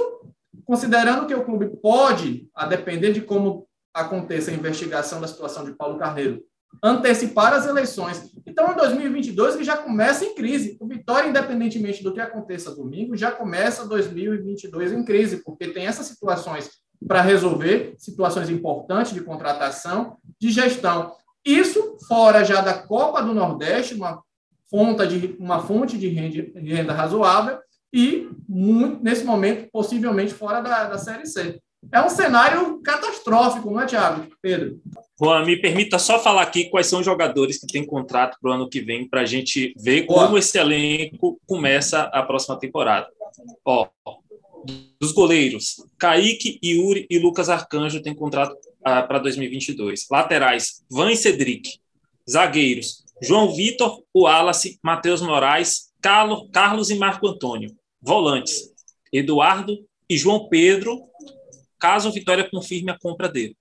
considerando 0.64 1.26
que 1.26 1.34
o 1.34 1.44
clube 1.44 1.68
pode, 1.82 2.48
a 2.54 2.64
depender 2.64 3.12
de 3.12 3.20
como 3.20 3.68
aconteça 3.92 4.50
a 4.50 4.54
investigação 4.54 5.20
da 5.20 5.28
situação 5.28 5.64
de 5.64 5.72
Paulo 5.72 5.98
Carneiro, 5.98 6.42
antecipar 6.82 7.52
as 7.52 7.66
eleições. 7.66 8.32
Então, 8.46 8.72
em 8.72 8.76
2022, 8.76 9.56
ele 9.56 9.64
já 9.64 9.76
começa 9.76 10.24
em 10.24 10.34
crise. 10.34 10.78
O 10.80 10.86
Vitória, 10.86 11.28
independentemente 11.28 12.02
do 12.02 12.14
que 12.14 12.20
aconteça 12.20 12.74
domingo, 12.74 13.16
já 13.16 13.30
começa 13.32 13.86
2022 13.86 14.92
em 14.92 15.04
crise, 15.04 15.42
porque 15.44 15.68
tem 15.68 15.86
essas 15.86 16.06
situações 16.06 16.70
para 17.06 17.22
resolver, 17.22 17.94
situações 17.98 18.50
importantes 18.50 19.12
de 19.12 19.20
contratação, 19.20 20.16
de 20.38 20.50
gestão. 20.50 21.12
Isso 21.44 21.96
fora 22.06 22.44
já 22.44 22.60
da 22.60 22.74
Copa 22.74 23.22
do 23.22 23.34
Nordeste, 23.34 23.94
uma 23.94 24.22
fonte 24.70 25.06
de, 25.06 25.36
uma 25.38 25.60
fonte 25.60 25.98
de 25.98 26.08
renda, 26.08 26.92
razoável, 26.92 27.58
e, 27.92 28.28
muito, 28.48 29.02
nesse 29.02 29.24
momento, 29.24 29.68
possivelmente 29.72 30.32
fora 30.32 30.60
da, 30.60 30.84
da 30.84 30.98
Série 30.98 31.26
C. 31.26 31.60
É 31.90 32.00
um 32.00 32.10
cenário 32.10 32.80
catastrófico, 32.82 33.70
não 33.70 33.80
é, 33.80 33.86
Thiago? 33.86 34.26
Pedro? 34.42 34.80
Juan, 35.18 35.44
me 35.44 35.56
permita 35.56 35.98
só 35.98 36.18
falar 36.18 36.42
aqui 36.42 36.68
quais 36.68 36.86
são 36.86 37.00
os 37.00 37.04
jogadores 37.04 37.58
que 37.58 37.66
têm 37.66 37.84
contrato 37.84 38.36
para 38.40 38.50
o 38.50 38.54
ano 38.54 38.68
que 38.68 38.80
vem, 38.80 39.08
para 39.08 39.22
a 39.22 39.26
gente 39.26 39.74
ver 39.78 40.06
Boa. 40.06 40.26
como 40.26 40.38
esse 40.38 40.58
elenco 40.58 41.40
começa 41.46 42.02
a 42.02 42.22
próxima 42.22 42.58
temporada. 42.58 43.08
Ó, 43.64 43.88
dos 45.00 45.12
goleiros, 45.12 45.76
Kaique, 45.98 46.58
Yuri 46.62 47.06
e 47.08 47.18
Lucas 47.18 47.48
Arcanjo 47.48 48.02
têm 48.02 48.14
contrato 48.14 48.56
ah, 48.84 49.02
para 49.02 49.18
2022. 49.18 50.06
Laterais, 50.10 50.84
Van 50.90 51.10
e 51.10 51.16
Cedric. 51.16 51.80
Zagueiros, 52.28 53.04
João 53.20 53.52
Vitor, 53.54 54.02
Wallace, 54.14 54.78
Matheus 54.82 55.20
Moraes, 55.20 55.90
Carlos 56.00 56.90
e 56.90 56.94
Marco 56.94 57.26
Antônio. 57.26 57.74
Volantes, 58.00 58.72
Eduardo 59.12 59.78
e 60.08 60.16
João 60.16 60.48
Pedro, 60.48 61.02
caso 61.78 62.08
o 62.08 62.12
Vitória 62.12 62.48
confirme 62.48 62.90
a 62.90 62.98
compra 62.98 63.28
dele. 63.28 63.56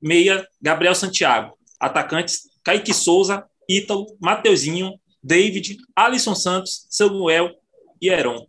Meia, 0.00 0.46
Gabriel 0.60 0.94
Santiago. 0.94 1.56
Atacantes, 1.78 2.48
Kaique 2.62 2.94
Souza, 2.94 3.44
Ítalo, 3.68 4.06
Mateuzinho, 4.20 4.98
David, 5.22 5.78
Alisson 5.94 6.34
Santos, 6.34 6.86
Samuel 6.88 7.54
e 8.00 8.08
Heron. 8.08 8.46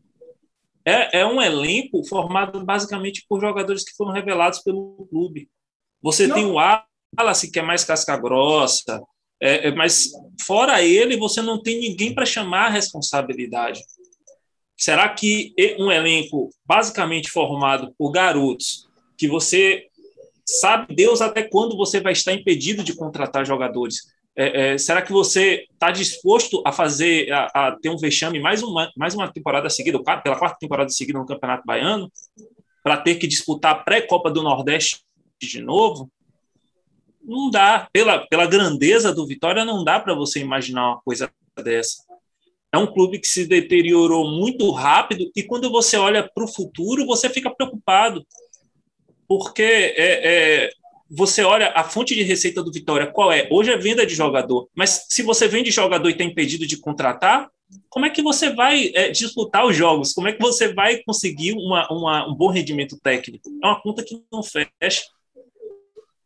É, 0.85 1.21
é 1.21 1.25
um 1.25 1.41
elenco 1.41 2.03
formado 2.07 2.63
basicamente 2.65 3.25
por 3.27 3.39
jogadores 3.39 3.83
que 3.83 3.95
foram 3.95 4.11
revelados 4.11 4.59
pelo 4.59 5.07
clube. 5.09 5.49
Você 6.01 6.27
Não. 6.27 6.35
tem 6.35 6.45
o 6.45 6.55
Wallace, 6.55 7.49
que 7.51 7.59
é 7.59 7.61
mais 7.61 7.85
casca 7.85 8.17
grossa, 8.17 9.01
é, 9.41 9.67
é, 9.67 9.71
mas 9.71 10.11
fora 10.45 10.81
ele, 10.81 11.17
você 11.17 11.41
não 11.41 11.61
tem 11.61 11.79
ninguém 11.79 12.13
para 12.13 12.25
chamar 12.25 12.67
a 12.67 12.69
responsabilidade. 12.69 13.81
Será 14.77 15.07
que 15.09 15.53
um 15.79 15.91
elenco 15.91 16.49
basicamente 16.65 17.29
formado 17.29 17.93
por 17.97 18.11
garotos, 18.11 18.87
que 19.17 19.27
você 19.27 19.85
sabe 20.45 20.93
Deus 20.93 21.21
até 21.21 21.43
quando 21.43 21.77
você 21.77 22.01
vai 22.01 22.13
estar 22.13 22.33
impedido 22.33 22.83
de 22.83 22.95
contratar 22.95 23.45
jogadores, 23.45 24.01
é, 24.35 24.73
é, 24.73 24.77
será 24.77 25.01
que 25.01 25.11
você 25.11 25.67
está 25.71 25.91
disposto 25.91 26.61
a 26.65 26.71
fazer, 26.71 27.31
a, 27.31 27.45
a, 27.53 27.71
ter 27.79 27.89
um 27.89 27.97
vexame 27.97 28.39
mais 28.39 28.63
uma, 28.63 28.91
mais 28.97 29.13
uma 29.13 29.31
temporada 29.31 29.69
seguida, 29.69 30.01
pela 30.01 30.37
quarta 30.37 30.57
temporada 30.59 30.89
seguida 30.89 31.19
no 31.19 31.25
Campeonato 31.25 31.63
Baiano, 31.65 32.11
para 32.83 32.97
ter 32.97 33.15
que 33.15 33.27
disputar 33.27 33.73
a 33.73 33.75
pré-Copa 33.75 34.31
do 34.31 34.41
Nordeste 34.41 35.01
de 35.39 35.61
novo? 35.61 36.09
Não 37.23 37.49
dá. 37.49 37.87
Pela, 37.93 38.27
pela 38.27 38.45
grandeza 38.45 39.13
do 39.13 39.25
Vitória, 39.25 39.63
não 39.63 39.83
dá 39.83 39.99
para 39.99 40.13
você 40.13 40.39
imaginar 40.39 40.87
uma 40.87 41.01
coisa 41.01 41.31
dessa. 41.63 42.03
É 42.71 42.77
um 42.77 42.87
clube 42.87 43.19
que 43.19 43.27
se 43.27 43.45
deteriorou 43.45 44.27
muito 44.27 44.69
rápido 44.71 45.31
e 45.35 45.43
quando 45.43 45.69
você 45.69 45.95
olha 45.95 46.27
para 46.27 46.43
o 46.43 46.51
futuro, 46.51 47.05
você 47.05 47.29
fica 47.29 47.53
preocupado. 47.53 48.25
Porque 49.27 49.61
é, 49.61 50.65
é, 50.65 50.69
você 51.15 51.43
olha 51.43 51.71
a 51.75 51.83
fonte 51.83 52.15
de 52.15 52.23
receita 52.23 52.63
do 52.63 52.71
Vitória, 52.71 53.05
qual 53.05 53.31
é? 53.31 53.47
Hoje 53.51 53.71
é 53.71 53.77
venda 53.77 54.03
de 54.03 54.15
jogador, 54.15 54.67
mas 54.75 55.05
se 55.09 55.21
você 55.21 55.47
vende 55.47 55.69
jogador 55.69 56.09
e 56.09 56.17
tem 56.17 56.29
impedido 56.29 56.65
de 56.65 56.77
contratar, 56.77 57.49
como 57.87 58.05
é 58.05 58.09
que 58.09 58.23
você 58.23 58.49
vai 58.49 58.91
é, 58.95 59.11
disputar 59.11 59.65
os 59.65 59.75
jogos? 59.75 60.11
Como 60.11 60.27
é 60.27 60.33
que 60.33 60.41
você 60.41 60.73
vai 60.73 60.97
conseguir 61.03 61.53
uma, 61.53 61.87
uma, 61.91 62.27
um 62.27 62.33
bom 62.33 62.49
rendimento 62.49 62.99
técnico? 62.99 63.49
É 63.63 63.67
uma 63.67 63.79
conta 63.79 64.03
que 64.03 64.23
não 64.31 64.41
fecha. 64.41 65.03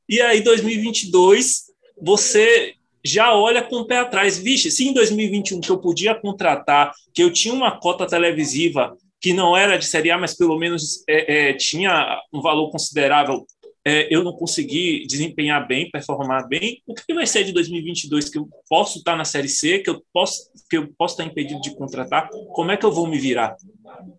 E 0.08 0.22
aí, 0.22 0.42
2022, 0.42 1.66
você 2.02 2.74
já 3.04 3.34
olha 3.34 3.62
com 3.62 3.78
o 3.78 3.86
pé 3.86 3.98
atrás. 3.98 4.38
Vixe, 4.38 4.72
se 4.72 4.88
em 4.88 4.94
2021 4.94 5.60
que 5.60 5.70
eu 5.70 5.80
podia 5.80 6.16
contratar, 6.16 6.94
que 7.14 7.24
eu 7.24 7.32
tinha 7.32 7.54
uma 7.54 7.78
cota 7.78 8.08
televisiva 8.08 8.98
que 9.20 9.34
não 9.34 9.58
era 9.58 9.78
de 9.78 9.86
Série 9.86 10.12
A, 10.12 10.18
mas 10.18 10.36
pelo 10.36 10.58
menos 10.58 11.04
é, 11.08 11.50
é, 11.50 11.54
tinha 11.54 12.22
um 12.32 12.42
valor 12.42 12.70
considerável 12.70 13.46
é, 13.88 14.14
eu 14.14 14.22
não 14.22 14.34
consegui 14.34 15.08
desempenhar 15.08 15.66
bem, 15.66 15.90
performar 15.90 16.46
bem, 16.46 16.84
o 16.86 16.94
que 16.94 17.14
vai 17.14 17.26
ser 17.26 17.46
de 17.46 17.54
2022 17.54 18.28
que 18.28 18.38
eu 18.38 18.50
posso 18.70 18.98
estar 18.98 19.16
na 19.16 19.24
Série 19.24 19.48
C, 19.48 19.80
que 19.80 19.90
eu 19.90 20.04
posso, 20.12 20.52
que 20.70 20.78
eu 20.78 20.94
posso 20.98 21.14
estar 21.14 21.24
impedido 21.24 21.62
de 21.62 21.74
contratar? 21.74 22.28
Como 22.54 22.70
é 22.70 22.76
que 22.76 22.86
eu 22.86 22.92
vou 22.92 23.08
me 23.08 23.18
virar? 23.18 23.56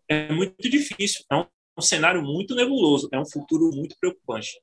É 0.09 0.33
muito 0.33 0.71
difícil, 0.71 1.23
é 1.31 1.37
um, 1.37 1.45
um 1.79 1.83
cenário 1.83 2.23
muito 2.23 2.55
nebuloso, 2.55 3.11
é 3.13 3.21
um 3.21 3.29
futuro 3.29 3.71
muito 3.71 3.95
preocupante. 4.01 4.59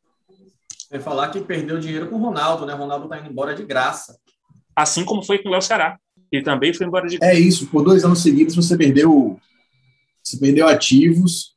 É 0.90 1.00
falar 1.00 1.30
que 1.30 1.40
perdeu 1.40 1.80
dinheiro 1.80 2.10
com 2.10 2.16
o 2.16 2.20
Ronaldo, 2.20 2.66
né? 2.66 2.74
O 2.74 2.78
Ronaldo 2.78 3.06
está 3.06 3.20
indo 3.20 3.30
embora 3.30 3.54
de 3.54 3.64
graça. 3.64 4.18
Assim 4.76 5.06
como 5.06 5.22
foi 5.22 5.38
com 5.38 5.50
o 5.50 5.52
Léo 5.52 5.62
Ceará. 5.62 6.00
Ele 6.32 6.44
também 6.44 6.74
foi 6.74 6.88
embora 6.88 7.08
de 7.08 7.20
graça. 7.20 7.32
É 7.32 7.40
isso, 7.40 7.68
por 7.68 7.84
dois 7.84 8.04
anos 8.04 8.24
seguidos 8.24 8.56
você 8.56 8.76
perdeu, 8.76 9.40
você 10.24 10.40
perdeu 10.40 10.68
ativos 10.68 11.55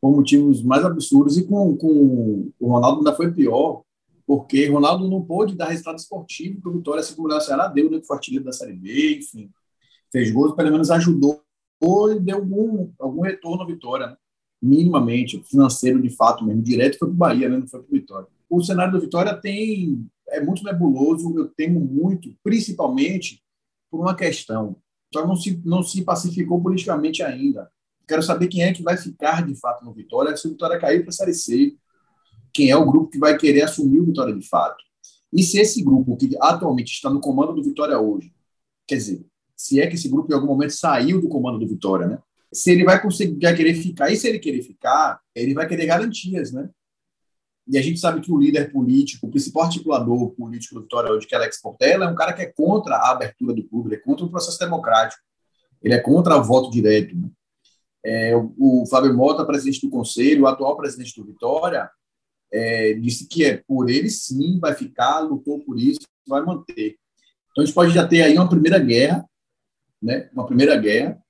com 0.00 0.12
motivos 0.12 0.62
mais 0.62 0.84
absurdos 0.84 1.36
e 1.36 1.44
com, 1.44 1.76
com 1.76 2.50
o 2.58 2.68
Ronaldo 2.68 2.98
ainda 2.98 3.14
foi 3.14 3.32
pior, 3.32 3.82
porque 4.26 4.68
Ronaldo 4.68 5.08
não 5.08 5.22
pôde 5.22 5.54
dar 5.56 5.68
resultado 5.68 5.98
esportivo 5.98 6.60
para 6.60 6.70
o 6.70 6.74
Vitória, 6.74 7.00
assim 7.00 7.14
como 7.14 7.28
o 7.28 7.40
Ceará 7.40 7.66
deu, 7.66 7.90
né, 7.90 8.00
que 8.00 8.06
foi 8.06 8.18
da 8.40 8.52
Série 8.52 8.74
B, 8.74 9.18
enfim, 9.18 9.50
fez 10.10 10.30
gols, 10.30 10.54
pelo 10.54 10.70
menos 10.70 10.90
ajudou 10.90 11.42
e 11.82 12.20
deu 12.20 12.36
algum, 12.36 12.90
algum 12.98 13.22
retorno 13.22 13.62
à 13.62 13.66
Vitória, 13.66 14.06
né? 14.08 14.16
minimamente, 14.62 15.42
financeiro 15.44 16.00
de 16.00 16.10
fato 16.10 16.44
mesmo, 16.44 16.62
direto 16.62 16.98
foi 16.98 17.08
para 17.08 17.14
o 17.14 17.16
Bahia, 17.16 17.48
né, 17.48 17.58
não 17.58 17.66
foi 17.66 17.80
para 17.80 17.88
o 17.88 17.92
Vitória. 17.92 18.28
o 18.48 18.62
cenário 18.62 18.92
do 18.92 19.00
Vitória 19.00 19.34
tem 19.34 20.06
é 20.28 20.40
muito 20.40 20.62
nebuloso, 20.62 21.36
eu 21.36 21.48
temo 21.48 21.80
muito, 21.80 22.32
principalmente 22.42 23.42
por 23.90 24.00
uma 24.00 24.14
questão. 24.14 24.76
Vitória 25.06 25.28
não 25.28 25.36
se, 25.36 25.62
não 25.64 25.82
se 25.82 26.04
pacificou 26.04 26.62
politicamente 26.62 27.22
ainda. 27.22 27.70
Quero 28.10 28.24
saber 28.24 28.48
quem 28.48 28.64
é 28.64 28.72
que 28.72 28.82
vai 28.82 28.96
ficar 28.96 29.46
de 29.46 29.54
fato 29.54 29.84
no 29.84 29.92
Vitória, 29.92 30.36
se 30.36 30.44
o 30.48 30.50
Vitória 30.50 30.80
cair 30.80 31.02
para 31.02 31.10
a 31.10 31.12
Série 31.12 31.32
C, 31.32 31.76
quem 32.52 32.68
é 32.68 32.76
o 32.76 32.84
grupo 32.84 33.08
que 33.08 33.20
vai 33.20 33.38
querer 33.38 33.62
assumir 33.62 34.00
o 34.00 34.06
Vitória 34.06 34.34
de 34.34 34.48
fato. 34.48 34.82
E 35.32 35.44
se 35.44 35.60
esse 35.60 35.80
grupo 35.80 36.16
que 36.16 36.36
atualmente 36.40 36.92
está 36.92 37.08
no 37.08 37.20
comando 37.20 37.52
do 37.54 37.62
Vitória 37.62 37.96
hoje, 38.00 38.34
quer 38.84 38.96
dizer, 38.96 39.24
se 39.56 39.80
é 39.80 39.86
que 39.86 39.94
esse 39.94 40.08
grupo 40.08 40.28
em 40.28 40.34
algum 40.34 40.48
momento 40.48 40.72
saiu 40.72 41.20
do 41.20 41.28
comando 41.28 41.60
do 41.60 41.68
Vitória, 41.68 42.08
né? 42.08 42.18
Se 42.52 42.72
ele 42.72 42.82
vai 42.82 43.00
conseguir 43.00 43.38
vai 43.40 43.54
querer 43.54 43.74
ficar, 43.74 44.10
e 44.10 44.16
se 44.16 44.26
ele 44.26 44.40
querer 44.40 44.62
ficar, 44.62 45.20
ele 45.32 45.54
vai 45.54 45.68
querer 45.68 45.86
garantias, 45.86 46.50
né? 46.50 46.68
E 47.68 47.78
a 47.78 47.82
gente 47.82 48.00
sabe 48.00 48.20
que 48.20 48.32
o 48.32 48.40
líder 48.40 48.72
político, 48.72 49.28
o 49.28 49.30
principal 49.30 49.62
articulador 49.66 50.30
político 50.30 50.74
do 50.74 50.80
Vitória 50.80 51.12
hoje, 51.12 51.28
que 51.28 51.34
é 51.36 51.38
Alex 51.38 51.62
Portela, 51.62 52.06
é 52.06 52.08
um 52.08 52.16
cara 52.16 52.32
que 52.32 52.42
é 52.42 52.46
contra 52.46 52.96
a 52.96 53.12
abertura 53.12 53.54
do 53.54 53.62
clube, 53.62 53.90
ele 53.90 54.02
é 54.02 54.04
contra 54.04 54.24
o 54.24 54.28
processo 54.28 54.58
democrático, 54.58 55.22
ele 55.80 55.94
é 55.94 56.00
contra 56.00 56.36
o 56.36 56.42
voto 56.42 56.72
direto. 56.72 57.14
Né? 57.16 57.30
É, 58.04 58.34
o, 58.36 58.86
Fábio 58.86 59.14
Mota, 59.14 59.44
presidente 59.44 59.80
do 59.82 59.90
Conselho, 59.90 60.44
o 60.44 60.46
atual 60.46 60.76
presidente 60.76 61.14
do 61.20 61.26
Vitória, 61.26 61.90
é, 62.52 62.94
disse 62.94 63.28
que 63.28 63.44
é 63.44 63.58
por 63.58 63.88
ele 63.88 64.08
sim, 64.08 64.58
vai 64.58 64.74
ficar, 64.74 65.20
lutou 65.20 65.60
por 65.60 65.78
isso, 65.78 66.00
vai 66.26 66.42
manter. 66.42 66.96
Então 67.50 67.62
a 67.62 67.64
gente 67.64 67.74
pode 67.74 67.92
já 67.92 68.06
ter 68.06 68.22
aí 68.22 68.34
uma 68.34 68.48
primeira 68.48 68.78
guerra, 68.78 69.24
né? 70.02 70.30
uma 70.32 70.46
primeira 70.46 70.76
guerra, 70.76 71.20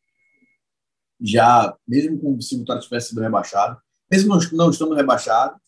já, 1.21 1.77
mesmo 1.87 2.19
com, 2.19 2.41
se 2.41 2.55
o 2.55 2.59
Vitória 2.61 2.81
tivesse 2.81 3.09
sido 3.09 3.21
rebaixado, 3.21 3.81
mesmo 4.11 4.29
não, 4.35 4.41
não 4.53 4.71
estando 4.71 4.95
rebaixado, 4.95 5.61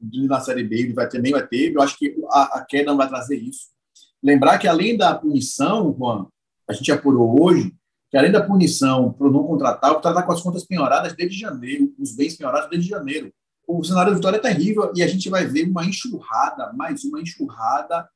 na 0.00 0.40
Série 0.40 0.64
B 0.64 0.80
ele 0.80 0.92
vai 0.92 1.08
nem 1.20 1.32
vai 1.32 1.46
ter, 1.46 1.72
eu 1.72 1.80
acho 1.80 1.96
que 1.96 2.16
a, 2.30 2.58
a 2.58 2.64
queda 2.64 2.90
não 2.90 2.96
vai 2.96 3.08
trazer 3.08 3.36
isso. 3.36 3.68
Lembrar 4.22 4.58
que 4.58 4.66
além 4.66 4.96
da 4.96 5.14
punição, 5.14 5.94
Juan, 5.96 6.26
a 6.68 6.72
gente 6.72 6.90
apurou 6.90 7.40
hoje, 7.40 7.74
que 8.12 8.18
além 8.18 8.30
da 8.30 8.40
punição 8.40 9.12
por 9.12 9.32
não 9.32 9.42
contratar, 9.42 9.90
o 9.90 9.96
Vitória 9.96 10.18
está 10.18 10.22
com 10.22 10.32
as 10.32 10.40
contas 10.40 10.64
penhoradas 10.64 11.16
desde 11.16 11.36
janeiro, 11.36 11.92
os 11.98 12.14
bens 12.14 12.36
penhorados 12.36 12.70
desde 12.70 12.88
janeiro. 12.88 13.32
O 13.66 13.82
cenário 13.82 14.12
do 14.12 14.16
Vitória 14.16 14.36
é 14.36 14.40
terrível 14.40 14.92
e 14.94 15.02
a 15.02 15.08
gente 15.08 15.28
vai 15.28 15.46
ver 15.46 15.68
uma 15.68 15.84
enxurrada, 15.84 16.72
mais 16.74 17.02
uma 17.02 17.20
enxurrada 17.20 18.08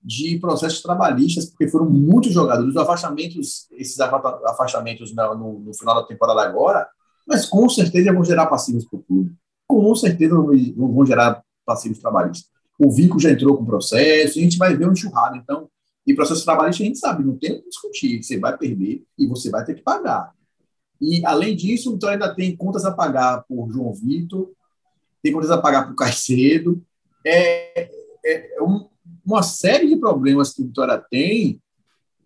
de 0.00 0.38
processos 0.38 0.80
trabalhistas, 0.80 1.46
porque 1.46 1.68
foram 1.68 1.88
muitos 1.88 2.32
jogadores, 2.32 2.70
os 2.70 2.76
afastamentos, 2.76 3.66
esses 3.72 3.98
afastamentos 3.98 5.12
no, 5.14 5.58
no 5.58 5.74
final 5.74 5.96
da 5.96 6.06
temporada 6.06 6.42
agora, 6.42 6.86
mas 7.26 7.46
com 7.46 7.68
certeza 7.68 8.12
vão 8.12 8.24
gerar 8.24 8.46
passivos 8.46 8.86
para 8.86 8.98
o 8.98 9.02
clube 9.02 9.34
com 9.70 9.94
certeza 9.94 10.34
vão 10.34 11.06
gerar 11.06 11.42
passivos 11.64 12.00
trabalhistas. 12.00 12.50
O 12.76 12.90
Vico 12.90 13.20
já 13.20 13.30
entrou 13.30 13.56
com 13.56 13.64
processo, 13.64 14.38
a 14.38 14.42
gente 14.42 14.58
vai 14.58 14.76
ver 14.76 14.88
um 14.88 14.92
enxurrado. 14.92 15.36
Então, 15.36 15.68
e 16.06 16.14
processo 16.14 16.44
trabalhista 16.44 16.82
a 16.82 16.86
gente 16.86 16.98
sabe, 16.98 17.24
não 17.24 17.36
tem 17.36 17.52
o 17.52 17.62
que 17.62 17.68
discutir. 17.68 18.22
Você 18.22 18.38
vai 18.38 18.56
perder 18.56 19.04
e 19.18 19.26
você 19.26 19.50
vai 19.50 19.64
ter 19.64 19.74
que 19.74 19.82
pagar. 19.82 20.32
E, 21.00 21.24
além 21.24 21.56
disso, 21.56 21.90
o 21.90 21.92
Vitória 21.94 22.14
ainda 22.14 22.34
tem 22.34 22.56
contas 22.56 22.84
a 22.84 22.92
pagar 22.92 23.44
por 23.48 23.70
João 23.70 23.92
Vitor, 23.94 24.50
tem 25.22 25.32
contas 25.32 25.50
a 25.50 25.58
pagar 25.58 25.86
por 25.86 25.94
Caicedo. 25.94 26.82
É, 27.24 27.90
é, 28.24 28.56
é 28.56 28.62
um, 28.62 28.88
uma 29.24 29.42
série 29.42 29.88
de 29.88 29.96
problemas 29.96 30.52
que 30.52 30.62
o 30.62 30.66
Vitória 30.66 31.02
tem 31.10 31.60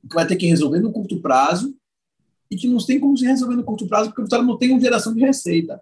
que 0.08 0.14
vai 0.14 0.26
ter 0.26 0.36
que 0.36 0.46
resolver 0.46 0.80
no 0.80 0.92
curto 0.92 1.20
prazo 1.20 1.74
e 2.50 2.56
que 2.56 2.68
não 2.68 2.76
tem 2.78 3.00
como 3.00 3.16
se 3.16 3.24
resolver 3.24 3.56
no 3.56 3.64
curto 3.64 3.88
prazo 3.88 4.10
porque 4.10 4.20
o 4.20 4.24
Vitória 4.24 4.44
não 4.44 4.58
tem 4.58 4.70
uma 4.70 4.80
geração 4.80 5.14
de 5.14 5.20
receita 5.20 5.80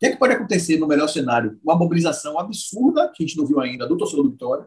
que 0.00 0.06
é 0.06 0.10
que 0.10 0.16
pode 0.16 0.32
acontecer 0.32 0.78
no 0.78 0.88
melhor 0.88 1.08
cenário? 1.08 1.60
Uma 1.62 1.76
mobilização 1.76 2.38
absurda, 2.38 3.12
que 3.14 3.22
a 3.22 3.26
gente 3.26 3.36
não 3.36 3.44
viu 3.44 3.60
ainda, 3.60 3.86
do 3.86 3.98
torcedor 3.98 4.24
do 4.24 4.30
Vitória. 4.30 4.66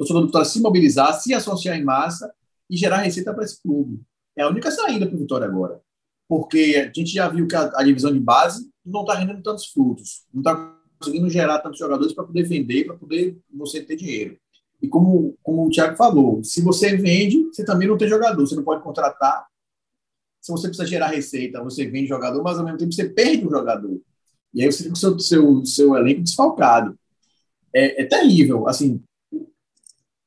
Torcedor 0.00 0.22
do 0.22 0.26
Vitória 0.28 0.48
se 0.48 0.60
mobilizar, 0.60 1.12
se 1.20 1.34
associar 1.34 1.76
em 1.76 1.84
massa 1.84 2.32
e 2.70 2.76
gerar 2.76 2.98
receita 2.98 3.34
para 3.34 3.44
esse 3.44 3.60
clube. 3.62 4.00
É 4.34 4.42
a 4.42 4.48
única 4.48 4.70
saída 4.70 5.06
para 5.06 5.14
o 5.14 5.18
Vitória 5.18 5.46
agora. 5.46 5.78
Porque 6.26 6.90
a 6.90 6.98
gente 6.98 7.12
já 7.12 7.28
viu 7.28 7.46
que 7.46 7.54
a, 7.54 7.70
a 7.74 7.82
divisão 7.82 8.10
de 8.10 8.18
base 8.18 8.70
não 8.84 9.02
está 9.02 9.14
rendendo 9.14 9.42
tantos 9.42 9.66
frutos, 9.66 10.24
não 10.32 10.40
está 10.40 10.74
conseguindo 10.98 11.28
gerar 11.28 11.58
tantos 11.58 11.78
jogadores 11.78 12.14
para 12.14 12.24
poder 12.24 12.44
vender, 12.44 12.86
para 12.86 12.96
poder 12.96 13.38
você 13.52 13.82
ter 13.82 13.96
dinheiro. 13.96 14.38
E 14.80 14.88
como, 14.88 15.36
como 15.42 15.66
o 15.66 15.70
Thiago 15.70 15.96
falou, 15.96 16.42
se 16.42 16.62
você 16.62 16.96
vende, 16.96 17.44
você 17.48 17.62
também 17.62 17.86
não 17.86 17.98
tem 17.98 18.08
jogador, 18.08 18.46
você 18.46 18.56
não 18.56 18.64
pode 18.64 18.82
contratar. 18.82 19.46
Se 20.40 20.50
você 20.50 20.68
precisa 20.68 20.88
gerar 20.88 21.08
receita, 21.08 21.62
você 21.62 21.86
vende 21.86 22.08
jogador, 22.08 22.42
mas 22.42 22.58
ao 22.58 22.64
mesmo 22.64 22.78
tempo 22.78 22.92
você 22.92 23.06
perde 23.06 23.46
o 23.46 23.50
jogador. 23.50 24.00
E 24.54 24.62
aí 24.62 24.72
você 24.72 24.84
fica 24.84 24.90
com 24.90 24.96
o 24.96 24.98
seu, 24.98 25.18
seu, 25.18 25.64
seu 25.66 25.96
elenco 25.96 26.22
desfalcado. 26.22 26.98
É, 27.74 28.02
é 28.02 28.04
terrível. 28.06 28.66
Assim, 28.66 29.02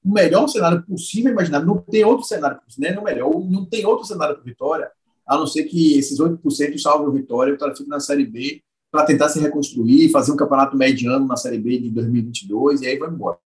o 0.04 0.12
melhor 0.12 0.48
cenário 0.48 0.84
possível 0.84 1.32
imaginar, 1.32 1.66
não 1.66 1.78
tem 1.78 2.04
outro 2.04 2.26
cenário 2.26 2.60
possível, 2.62 2.90
né? 2.90 2.96
não 2.96 3.04
melhor, 3.04 3.30
não 3.50 3.66
tem 3.66 3.86
outro 3.86 4.06
cenário 4.06 4.36
para 4.36 4.44
Vitória, 4.44 4.92
a 5.26 5.38
não 5.38 5.48
ser 5.48 5.64
que 5.64 5.98
esses 5.98 6.20
8% 6.20 6.78
salvem 6.78 7.08
o 7.08 7.12
Vitória, 7.12 7.52
o 7.52 7.56
Vitória 7.56 7.76
fique 7.76 7.90
na 7.90 8.00
Série 8.00 8.26
B 8.26 8.62
para 8.92 9.06
tentar 9.06 9.30
se 9.30 9.40
reconstruir, 9.40 10.10
fazer 10.10 10.32
um 10.32 10.36
campeonato 10.36 10.78
mediano 10.78 11.26
na 11.26 11.38
Série 11.38 11.58
B 11.58 11.80
de 11.80 11.90
2022 11.90 12.82
e 12.82 12.88
aí 12.88 12.98
vai 12.98 13.10
embora. 13.10 13.40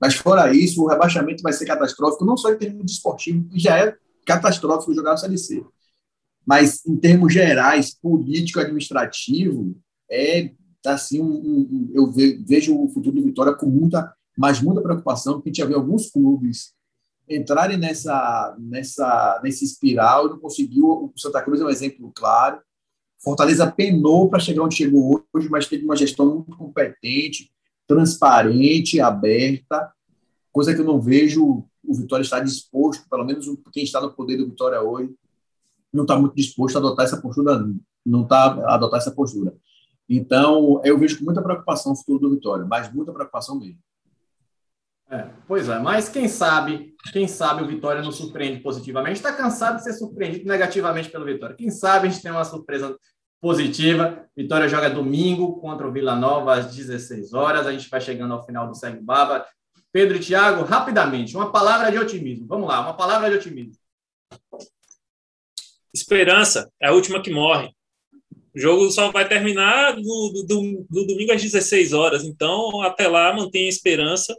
Mas 0.00 0.14
fora 0.14 0.52
isso, 0.52 0.82
o 0.82 0.88
rebaixamento 0.88 1.42
vai 1.42 1.52
ser 1.52 1.66
catastrófico, 1.66 2.24
não 2.24 2.36
só 2.36 2.50
em 2.50 2.58
termos 2.58 2.84
de 2.84 2.92
esportivo, 2.92 3.48
que 3.48 3.58
já 3.58 3.78
é 3.78 3.96
catastrófico 4.26 4.94
jogar 4.94 5.12
na 5.12 5.16
Série 5.16 5.38
C, 5.38 5.64
mas 6.46 6.84
em 6.86 6.96
termos 6.96 7.32
gerais, 7.32 7.94
político-administrativo, 7.94 9.76
é 10.10 10.50
assim 10.86 11.20
um, 11.20 11.32
um, 11.32 11.90
eu 11.92 12.12
vejo 12.46 12.76
o 12.76 12.88
futuro 12.88 13.16
do 13.16 13.22
Vitória 13.22 13.52
com 13.52 13.66
muita, 13.66 14.14
mas 14.36 14.60
muita 14.60 14.82
preocupação, 14.82 15.34
porque 15.34 15.48
a 15.48 15.50
gente 15.50 15.58
já 15.58 15.66
vê 15.66 15.74
alguns 15.74 16.10
clubes 16.10 16.74
entrarem 17.28 17.76
nessa 17.76 18.56
nessa 18.58 19.40
nesse 19.42 19.64
espiral 19.64 20.26
e 20.26 20.30
não 20.30 20.38
conseguiu. 20.38 20.86
O 20.86 21.12
Santa 21.16 21.42
Cruz 21.42 21.60
é 21.60 21.64
um 21.64 21.70
exemplo 21.70 22.12
claro. 22.14 22.60
Fortaleza 23.18 23.70
penou 23.70 24.28
para 24.28 24.38
chegar 24.38 24.62
onde 24.62 24.76
chegou 24.76 25.24
hoje, 25.32 25.48
mas 25.48 25.66
teve 25.66 25.84
uma 25.84 25.96
gestão 25.96 26.26
muito 26.26 26.56
competente, 26.56 27.50
transparente, 27.86 29.00
aberta, 29.00 29.90
coisa 30.52 30.74
que 30.74 30.80
eu 30.80 30.84
não 30.84 31.00
vejo 31.00 31.64
o 31.82 31.94
Vitória 31.94 32.22
estar 32.22 32.40
disposto, 32.40 33.08
pelo 33.08 33.24
menos 33.24 33.46
quem 33.72 33.84
está 33.84 34.00
no 34.00 34.12
poder 34.12 34.36
do 34.36 34.46
Vitória 34.46 34.80
hoje, 34.80 35.14
não 35.92 36.02
está 36.02 36.18
muito 36.18 36.34
disposto 36.34 36.76
a 36.76 36.78
adotar 36.78 37.06
essa 37.06 37.20
postura, 37.20 37.66
não 38.04 38.22
está 38.22 38.52
a 38.66 38.74
adotar 38.74 38.98
essa 38.98 39.10
postura. 39.10 39.54
Então, 40.08 40.80
eu 40.84 40.98
vejo 40.98 41.18
com 41.18 41.24
muita 41.24 41.42
preocupação 41.42 41.92
o 41.92 41.96
futuro 41.96 42.20
do 42.20 42.30
Vitória, 42.30 42.64
mas 42.64 42.92
muita 42.92 43.12
preocupação 43.12 43.58
mesmo. 43.58 43.78
É, 45.08 45.28
pois 45.46 45.68
é, 45.68 45.78
mas 45.78 46.08
quem 46.08 46.26
sabe, 46.26 46.94
quem 47.12 47.28
sabe 47.28 47.62
o 47.62 47.66
Vitória 47.66 48.02
nos 48.02 48.16
surpreende 48.16 48.60
positivamente. 48.60 49.16
Está 49.16 49.32
cansado 49.32 49.76
de 49.76 49.84
ser 49.84 49.92
surpreendido 49.92 50.48
negativamente 50.48 51.08
pelo 51.08 51.24
Vitória. 51.24 51.54
Quem 51.54 51.70
sabe 51.70 52.08
a 52.08 52.10
gente 52.10 52.22
tem 52.22 52.32
uma 52.32 52.44
surpresa 52.44 52.96
positiva. 53.40 54.26
Vitória 54.36 54.68
joga 54.68 54.90
domingo 54.90 55.60
contra 55.60 55.86
o 55.86 55.92
Vila 55.92 56.16
Nova 56.16 56.54
às 56.54 56.74
16 56.74 57.32
horas. 57.34 57.66
A 57.66 57.72
gente 57.72 57.88
vai 57.88 58.00
chegando 58.00 58.34
ao 58.34 58.44
final 58.44 58.66
do 58.66 58.74
Segue 58.74 59.00
Baba. 59.00 59.46
Pedro 59.92 60.16
e 60.16 60.20
Thiago, 60.20 60.64
rapidamente, 60.64 61.36
uma 61.36 61.52
palavra 61.52 61.90
de 61.90 61.98
otimismo. 61.98 62.46
Vamos 62.46 62.68
lá, 62.68 62.80
uma 62.80 62.94
palavra 62.94 63.30
de 63.30 63.36
otimismo. 63.36 63.76
Esperança 65.94 66.70
é 66.82 66.88
a 66.88 66.92
última 66.92 67.22
que 67.22 67.30
morre. 67.30 67.70
O 68.54 68.58
jogo 68.58 68.90
só 68.90 69.10
vai 69.10 69.28
terminar 69.28 69.96
no, 69.96 70.44
do, 70.46 70.86
do, 70.90 71.06
domingo 71.06 71.32
às 71.32 71.40
16 71.40 71.92
horas. 71.92 72.24
Então, 72.24 72.82
até 72.82 73.06
lá, 73.06 73.32
mantenha 73.34 73.66
a 73.66 73.68
esperança, 73.68 74.36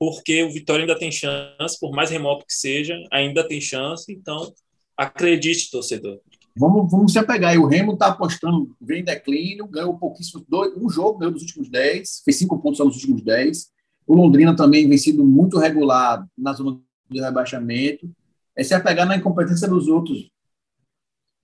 porque 0.00 0.42
o 0.42 0.50
Vitória 0.50 0.84
ainda 0.84 0.98
tem 0.98 1.12
chance, 1.12 1.78
por 1.78 1.90
mais 1.92 2.08
remoto 2.08 2.46
que 2.46 2.54
seja, 2.54 2.96
ainda 3.12 3.46
tem 3.46 3.60
chance. 3.60 4.10
Então, 4.10 4.50
acredite, 4.96 5.70
torcedor. 5.70 6.18
Vamos, 6.56 6.90
vamos 6.90 7.12
se 7.12 7.18
apegar 7.18 7.50
aí. 7.50 7.58
O 7.58 7.66
Remo 7.66 7.92
está 7.92 8.06
apostando, 8.06 8.74
vem 8.80 9.02
em 9.02 9.04
declínio, 9.04 9.68
ganhou 9.68 9.98
pouquíssimo, 9.98 10.42
dois, 10.48 10.74
um 10.74 10.88
jogo 10.88 11.18
ganhou 11.18 11.34
nos 11.34 11.42
últimos 11.42 11.68
10, 11.68 12.22
fez 12.24 12.38
cinco 12.38 12.58
pontos 12.58 12.80
nos 12.80 12.96
últimos 12.96 13.22
10. 13.22 13.68
O 14.06 14.16
Londrina 14.16 14.56
também 14.56 14.88
vem 14.88 14.96
sido 14.96 15.22
muito 15.22 15.58
regular 15.58 16.26
na 16.36 16.54
zona 16.54 16.80
do 17.10 17.22
rebaixamento. 17.22 18.10
É 18.56 18.64
se 18.64 18.72
apegar 18.72 19.06
na 19.06 19.18
incompetência 19.18 19.68
dos 19.68 19.86
outros. 19.86 20.30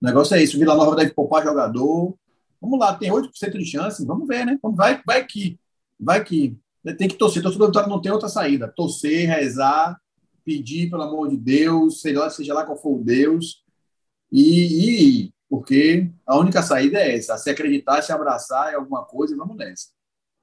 O 0.01 0.05
negócio 0.05 0.35
é 0.35 0.41
isso. 0.41 0.57
O 0.57 0.59
Vila 0.59 0.75
Nova 0.75 0.95
deve 0.95 1.13
poupar 1.13 1.43
jogador. 1.43 2.17
Vamos 2.59 2.79
lá, 2.79 2.95
tem 2.95 3.11
8% 3.11 3.51
de 3.51 3.65
chance. 3.65 4.03
Vamos 4.03 4.27
ver, 4.27 4.47
né? 4.47 4.57
Vai, 4.63 4.99
vai 5.05 5.23
que. 5.25 5.59
Vai 5.99 6.23
que. 6.23 6.57
Tem 6.93 7.07
que 7.07 7.15
torcer. 7.15 7.41
Torcedor 7.41 7.67
Vitória 7.67 7.89
não 7.89 8.01
tem 8.01 8.11
outra 8.11 8.29
saída. 8.29 8.71
Torcer, 8.75 9.27
rezar, 9.27 9.99
pedir, 10.43 10.89
pelo 10.89 11.03
amor 11.03 11.29
de 11.29 11.37
Deus, 11.37 12.01
seja 12.01 12.19
lá, 12.19 12.29
seja 12.29 12.53
lá 12.53 12.65
qual 12.65 12.77
for 12.77 12.99
o 12.99 13.03
Deus. 13.03 13.63
E, 14.31 15.25
e 15.25 15.33
porque 15.49 16.09
a 16.25 16.37
única 16.37 16.61
saída 16.61 16.99
é 16.99 17.15
essa. 17.15 17.37
Se 17.37 17.49
acreditar, 17.49 18.01
se 18.01 18.11
abraçar 18.11 18.71
em 18.71 18.75
alguma 18.75 19.03
coisa 19.05 19.33
e 19.33 19.37
vamos 19.37 19.57
nessa. 19.57 19.87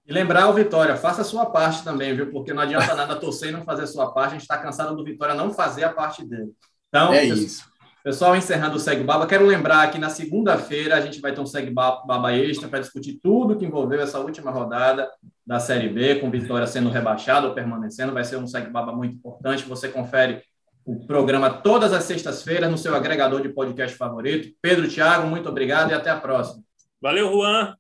E 0.07 0.13
lembrar 0.13 0.49
o 0.49 0.55
Vitória, 0.55 0.97
faça 0.97 1.23
a 1.23 1.25
sua 1.25 1.47
parte 1.47 1.83
também, 1.83 2.15
viu? 2.15 2.31
Porque 2.31 2.53
não 2.53 2.63
adianta 2.63 2.95
nada 2.95 3.17
torcer 3.17 3.49
e 3.49 3.53
não 3.53 3.65
fazer 3.65 3.85
a 3.85 3.87
sua 3.87 4.13
parte. 4.13 4.29
A 4.29 4.33
gente 4.33 4.43
está 4.43 4.59
cansado 4.59 4.95
do 4.95 5.05
Vitória 5.05 5.35
não 5.35 5.53
fazer 5.53 5.85
a 5.85 5.93
parte 5.93 6.25
dele. 6.25 6.53
Então, 6.89 7.13
é 7.13 7.25
isso. 7.25 7.65
Pessoal, 8.05 8.37
encerrando 8.37 8.77
o 8.77 8.79
Segue 8.79 9.03
Baba, 9.03 9.27
quero 9.27 9.47
lembrar 9.47 9.91
que 9.91 9.99
na 9.99 10.11
segunda-feira 10.11 10.95
a 10.95 11.01
gente 11.01 11.23
vai 11.23 11.35
ter 11.35 11.41
um 11.41 11.47
Segue 11.47 11.71
Baba 11.71 12.37
extra 12.37 12.69
para 12.69 12.81
discutir 12.81 13.19
tudo 13.23 13.57
que 13.57 13.65
envolveu 13.65 13.99
essa 13.99 14.21
última 14.21 14.51
rodada 14.51 15.11
da 15.47 15.59
Série 15.59 15.89
B, 15.89 16.17
com 16.17 16.31
Vitória 16.31 16.67
sendo 16.67 16.91
rebaixada 16.91 17.49
ou 17.49 17.55
permanecendo. 17.55 18.13
Vai 18.13 18.23
ser 18.23 18.37
um 18.37 18.47
Segue 18.47 18.69
Baba 18.69 18.93
muito 18.93 19.17
importante. 19.17 19.65
Você 19.65 19.89
confere 19.89 20.43
o 20.85 21.07
programa 21.07 21.49
todas 21.49 21.95
as 21.95 22.05
sextas-feiras 22.05 22.71
no 22.71 22.77
seu 22.77 22.95
agregador 22.95 23.41
de 23.41 23.49
podcast 23.49 23.97
favorito. 23.97 24.55
Pedro, 24.61 24.87
Thiago, 24.87 25.27
muito 25.27 25.49
obrigado 25.49 25.91
e 25.91 25.95
até 25.95 26.11
a 26.11 26.21
próxima. 26.21 26.63
Valeu, 27.01 27.33
Juan. 27.33 27.75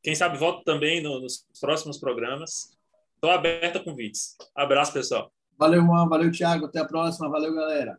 Quem 0.00 0.14
sabe 0.14 0.38
volto 0.38 0.62
também 0.62 1.02
nos 1.02 1.44
próximos 1.60 1.98
programas. 1.98 2.78
Estou 3.16 3.32
aberto 3.32 3.78
a 3.78 3.82
convites. 3.82 4.36
Abraço, 4.54 4.92
pessoal. 4.92 5.32
Valeu, 5.58 5.84
Juan. 5.84 6.08
Valeu, 6.08 6.30
Thiago. 6.30 6.66
Até 6.66 6.78
a 6.78 6.84
próxima. 6.84 7.28
Valeu, 7.28 7.52
galera. 7.52 7.98